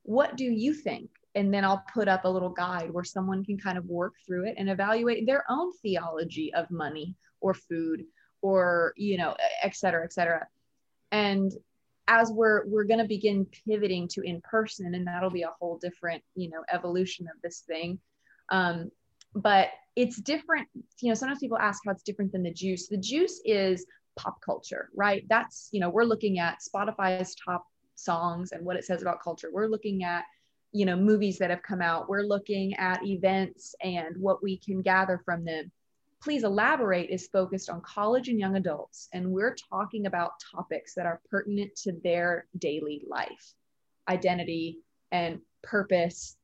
[0.04, 1.10] What do you think?
[1.34, 4.48] And then I'll put up a little guide where someone can kind of work through
[4.48, 8.04] it and evaluate their own theology of money or food
[8.42, 10.48] or you know, et cetera, et cetera.
[11.12, 11.52] And
[12.08, 15.78] as we're we're going to begin pivoting to in person and that'll be a whole
[15.78, 18.00] different you know evolution of this thing
[18.50, 18.92] um,
[19.34, 20.68] but it's different
[21.02, 22.88] you know sometimes people ask how it's different than the juice.
[22.88, 23.86] The juice is
[24.18, 25.26] pop culture right?
[25.30, 27.66] That's you know we're looking at spotify's top
[27.96, 29.50] songs and what it says about culture.
[29.52, 30.24] We're looking at
[30.72, 32.10] you know movies that have come out.
[32.10, 35.72] We're looking at events and what we can gather from them.
[36.22, 41.06] Please elaborate is focused on college and young adults and we're talking about topics that
[41.06, 43.54] are pertinent to their daily life.
[44.08, 44.80] Identity
[45.12, 46.38] and purpose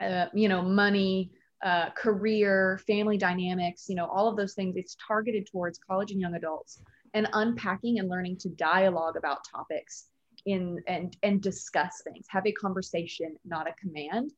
[0.00, 1.30] uh, you know money
[1.62, 4.76] uh, career family dynamics you know all of those things.
[4.76, 6.80] It's targeted towards college and young adults
[7.14, 10.06] and unpacking and learning to dialogue about topics
[10.46, 14.32] in and and discuss things have a conversation not a command.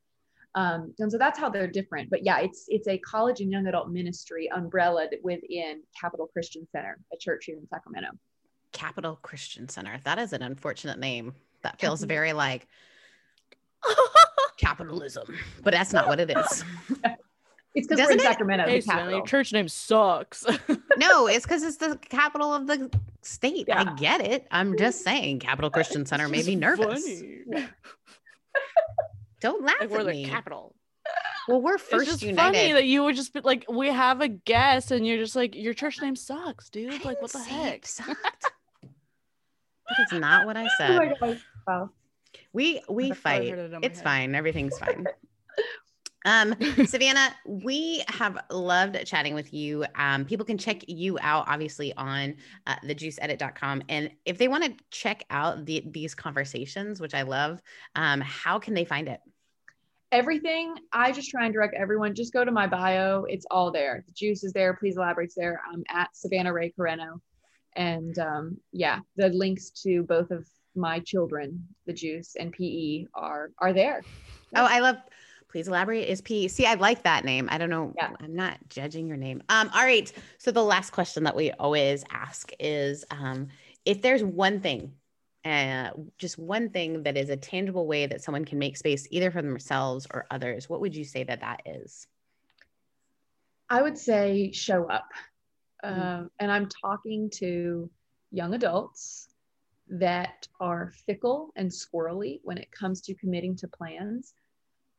[0.57, 2.11] Um, and so that's how they're different.
[2.11, 6.99] But yeah it's it's a college and young adult ministry umbrella within capital christian center
[7.13, 8.09] a church here in sacramento.
[8.73, 10.01] Capital christian center.
[10.05, 11.35] That is an unfortunate name.
[11.63, 12.67] That feels very like
[14.61, 16.65] capitalism but that's not what it is
[17.75, 18.23] it's because we're in it?
[18.23, 20.45] sacramento Hey, the Stanley, capital your church name sucks.
[20.99, 22.91] no it's because it's the capital of the
[23.23, 27.45] state i get it i'm just saying capital christian center made me nervous Funny.
[29.41, 30.75] don't laugh Like we're at the me capital.
[31.49, 34.21] well we're It's first just united funny that you would just be like, we have
[34.21, 37.05] a guest, and you're just like, your church name sucks, I dude.
[37.05, 37.87] Like, what the didn't it heck?
[37.87, 38.45] sucked.
[38.83, 41.91] that is not what i oh said my gosh wow
[42.53, 43.49] we we fight.
[43.49, 44.05] it it's head.
[44.05, 44.35] fine.
[44.35, 45.07] Everything's fine.
[46.27, 49.87] Um savannah we have loved chatting with you.
[49.95, 52.35] Um people can check you out obviously on
[52.67, 57.63] uh, thejuiceedit.com and if they want to check out the, these conversations which i love
[57.97, 59.21] um how can they find it?
[60.13, 62.15] Everything i just try and direct everyone.
[62.15, 63.25] Just go to my bio.
[63.25, 64.05] It's all there.
[64.07, 64.75] The juice is there.
[64.75, 65.63] Please elaborate's there.
[65.73, 67.19] I'm at savannah ray Carreno
[67.77, 70.47] and um, yeah the links to both of
[70.81, 74.03] my children the juice and pe are are there.
[74.57, 74.97] Oh i love
[75.49, 77.49] please elaborate is p see i like that name.
[77.51, 78.11] I don't know Yeah.
[78.21, 79.43] i'm not judging your name.
[79.49, 83.49] Um all right so the last question that we always ask is um
[83.85, 84.93] if there's one thing
[85.43, 89.31] uh, just one thing that is a tangible way that someone can make space either
[89.31, 92.07] for themselves or others what would you say that that is?
[93.71, 95.09] I would say show up.
[95.83, 95.93] Mhm.
[95.93, 97.89] um, and i'm talking to
[98.31, 99.30] young adults
[99.91, 104.35] that are fickle and squirrely when it comes to committing to plans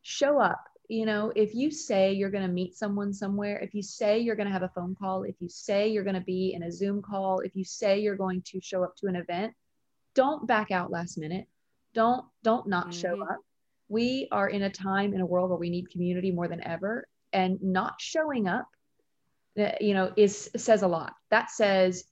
[0.02, 0.64] show up.
[0.90, 4.36] You know if you say you're going to meet someone somewhere if you say you're
[4.36, 6.72] going to have a phone call if you say you're going to be in a
[6.72, 9.54] zoom call if you say you're going to show up to an event
[10.14, 11.48] don't back out last minute.
[11.94, 13.32] Don't don't not show Mhm.
[13.32, 13.40] up.
[13.90, 17.08] We are in a time in a world where we need community more than ever
[17.34, 18.68] and not showing up
[19.60, 21.14] uh, you know is says a lot.
[21.30, 22.06] That says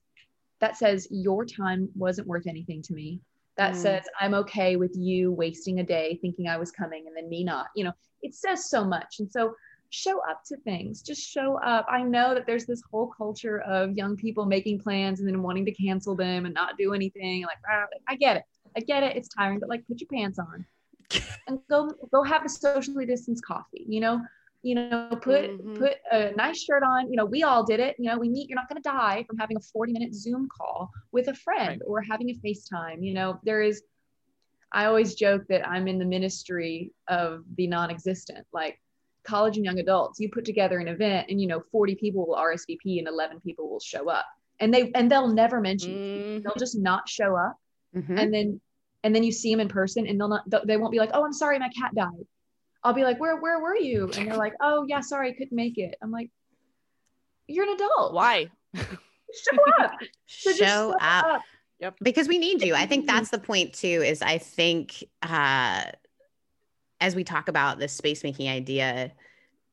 [0.59, 3.21] that says your time wasn't worth anything to me.
[3.57, 3.77] That Mm.
[3.77, 7.43] says i'm okay with you wasting a day thinking i was coming and then me
[7.43, 7.67] not.
[7.75, 9.19] You know it says so much.
[9.19, 9.53] And so
[9.91, 11.01] show up to things.
[11.01, 11.85] Just show up.
[11.89, 15.65] I know that there's this whole culture of young people making plans and then wanting
[15.65, 18.43] to cancel them and not do anything like ah, i get it.
[18.77, 19.15] I get it.
[19.17, 20.65] It's tiring but like put your pants on
[21.47, 24.21] and go go have a socially distanced coffee you know
[24.61, 25.75] you know put Mhm.
[25.77, 28.49] put a nice shirt on you know we all did it you know we meet
[28.49, 31.81] you're not going to die from having a 40 minute zoom call with a friend
[31.87, 33.83] or having a facetime you know there is
[34.73, 38.81] i always joke that i'm in the ministry of the non-existent like
[39.23, 42.35] college and young adults you put together an event and you know 40 people will
[42.35, 44.25] rsvp and 11 people will show up
[44.59, 45.93] and they and they'll never mention.
[45.95, 46.43] Mhm.
[46.43, 47.55] they'll just not show up
[47.95, 48.19] Mhm.
[48.19, 48.61] and then
[49.03, 51.23] and then you see them in person and they'll not they won't be like oh
[51.23, 52.27] i'm sorry my cat died
[52.83, 55.55] i'll be like where where were you and they're like oh yeah sorry i couldn't
[55.55, 56.29] make it i'm like
[57.47, 58.49] you're an adult Why?
[58.75, 59.93] show up
[60.27, 61.41] So just show up
[61.79, 61.95] Yep.
[62.01, 63.07] because we need you i think Mhm.
[63.07, 65.83] that's the point too is i think uh
[66.99, 69.11] as we talk about this space making idea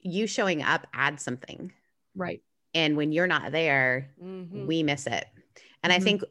[0.01, 1.73] you showing up adds something
[2.15, 2.43] right
[2.75, 4.67] and when you're not there Mhm.
[4.67, 5.27] we miss it
[5.83, 6.05] and i Mhm.
[6.05, 6.23] think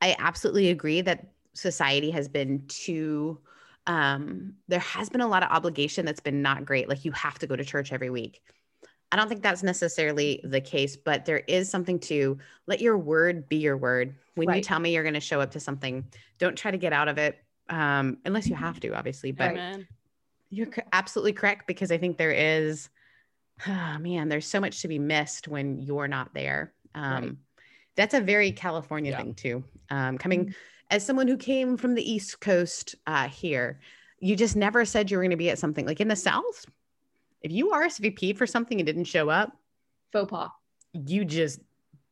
[0.00, 3.40] i absolutely agree that society has been too
[3.88, 7.38] um there has been a lot of obligation that's been not great like you have
[7.38, 8.40] to go to church every week
[9.10, 13.48] i don't think that's necessarily the case but there is something to let your word
[13.48, 16.04] be your word when you tell me you're going to show up to something
[16.38, 19.86] don't try to get out of it um unless you have to obviously but Amen.
[20.50, 22.88] you're absolutely correct because I think there is,
[23.66, 26.72] oh man, there's so much to be missed when you're not there.
[26.94, 27.32] Um, Right.
[27.96, 29.18] That's a very California Yeah.
[29.18, 29.64] thing too.
[29.90, 30.50] Um, Mm-hmm.
[30.90, 33.80] As someone who came from the East Coast uh, here,
[34.20, 36.64] you just never said you were going to be at something like in the South.
[37.42, 39.52] If you RSVP'd for something and didn't show up,
[40.12, 40.50] faux pas
[40.92, 41.60] you just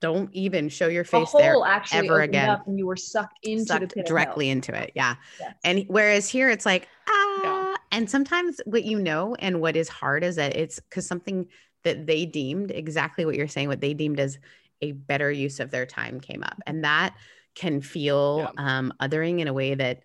[0.01, 1.57] don't even show your face hole there
[1.93, 2.51] ever again.
[2.51, 4.93] up and you were sucked into the sucked pit directly into it.
[4.95, 5.16] Yeah.
[5.41, 5.55] Yes.
[5.64, 10.22] And whereas here it's like, ah, and sometimes what you know and what is hard
[10.22, 11.47] is that it's because something
[11.85, 14.39] that they deemed exactly what you're saying, what they deemed as
[14.83, 16.61] a better use of their time came up.
[16.66, 17.14] And that
[17.57, 20.02] can feel um, othering in a way that,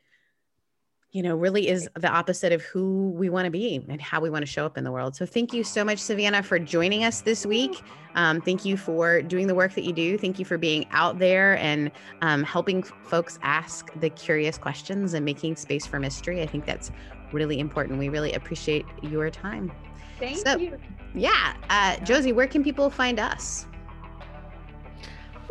[1.12, 4.30] you know, really is the opposite of who we want to be and how we
[4.30, 5.16] want to show up in the world.
[5.16, 7.82] So thank you so much, Savannah, for joining us this week.
[8.16, 10.18] Um, thank you for doing the work that you do.
[10.18, 11.92] Thank you for being out there and
[12.22, 16.42] um, helping folks ask the curious questions and making space for mystery.
[16.42, 16.90] I think that's
[17.34, 18.00] really important.
[18.00, 19.72] We really appreciate your time.
[20.18, 20.78] Thank So- you.
[21.14, 21.56] Yeah.
[21.70, 23.68] Uh, Josie, where can people find us?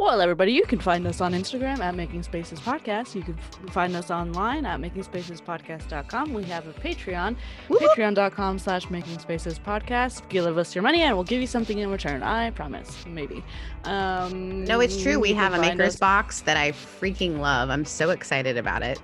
[0.00, 3.14] Well, everybody, you can find us on Instagram at Making Spaces Podcast.
[3.14, 3.36] You can
[3.70, 6.32] find us online at makingspacespodcast.com.
[6.32, 7.36] We have a Patreon,
[7.68, 10.26] patreon.com slash Making Spaces Podcast.
[10.30, 12.22] Give us your money and we'll give you something in return.
[12.22, 13.04] I promise.
[13.06, 13.44] Maybe.
[13.84, 15.20] Um, No, it's true.
[15.20, 17.68] We have a maker's us- box that I freaking love.
[17.68, 18.98] I'm so excited about it.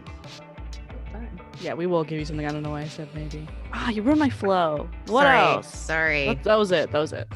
[1.61, 2.47] Yeah, we will give you something.
[2.47, 3.47] I don't know why I said maybe.
[3.74, 4.88] Ah, you ruined my flow.
[5.09, 5.38] What Sorry.
[5.38, 5.74] else?
[5.78, 6.24] Sorry.
[6.26, 6.90] That, that was it.
[6.90, 7.28] That was it.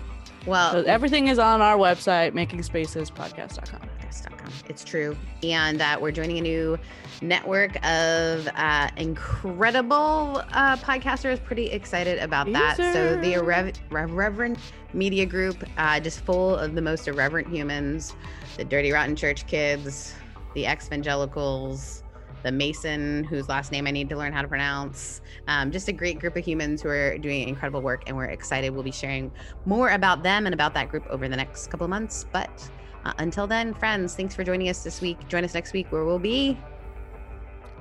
[0.47, 3.81] Well, So everything is on our website, makingspacespodcast.com.
[4.01, 4.53] podcast.com.
[4.69, 5.17] It's true.
[5.43, 6.79] And uh, we're joining a new
[7.23, 11.43] network of uh, incredible uh, podcasters.
[11.45, 12.77] Pretty excited about that.
[12.77, 13.41] So the Teaser.
[13.43, 14.59] Irrev- Irreverent
[14.95, 18.15] Media Group, uh, just full of the most irreverent humans,
[18.57, 20.15] the Dirty Rotten Church Kids,
[20.55, 22.03] the Evangelicals,
[22.43, 25.21] the Mason, whose last name I need to learn how to pronounce.
[25.49, 28.71] Um, just a great group of humans who are doing incredible work, and we're excited.
[28.71, 29.31] We'll be sharing
[29.67, 32.27] more about them and about that group over the next couple of months.
[32.33, 32.69] But
[33.05, 35.29] uh, until then, friends, thanks for joining us this week.
[35.29, 36.59] Join us next week where we'll be.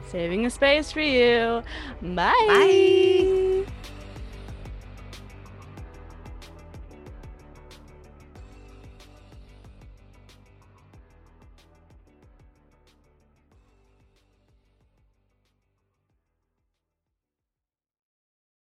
[0.07, 1.61] Saving a space for you.
[2.01, 2.33] Bye.
[2.47, 3.95] Bye.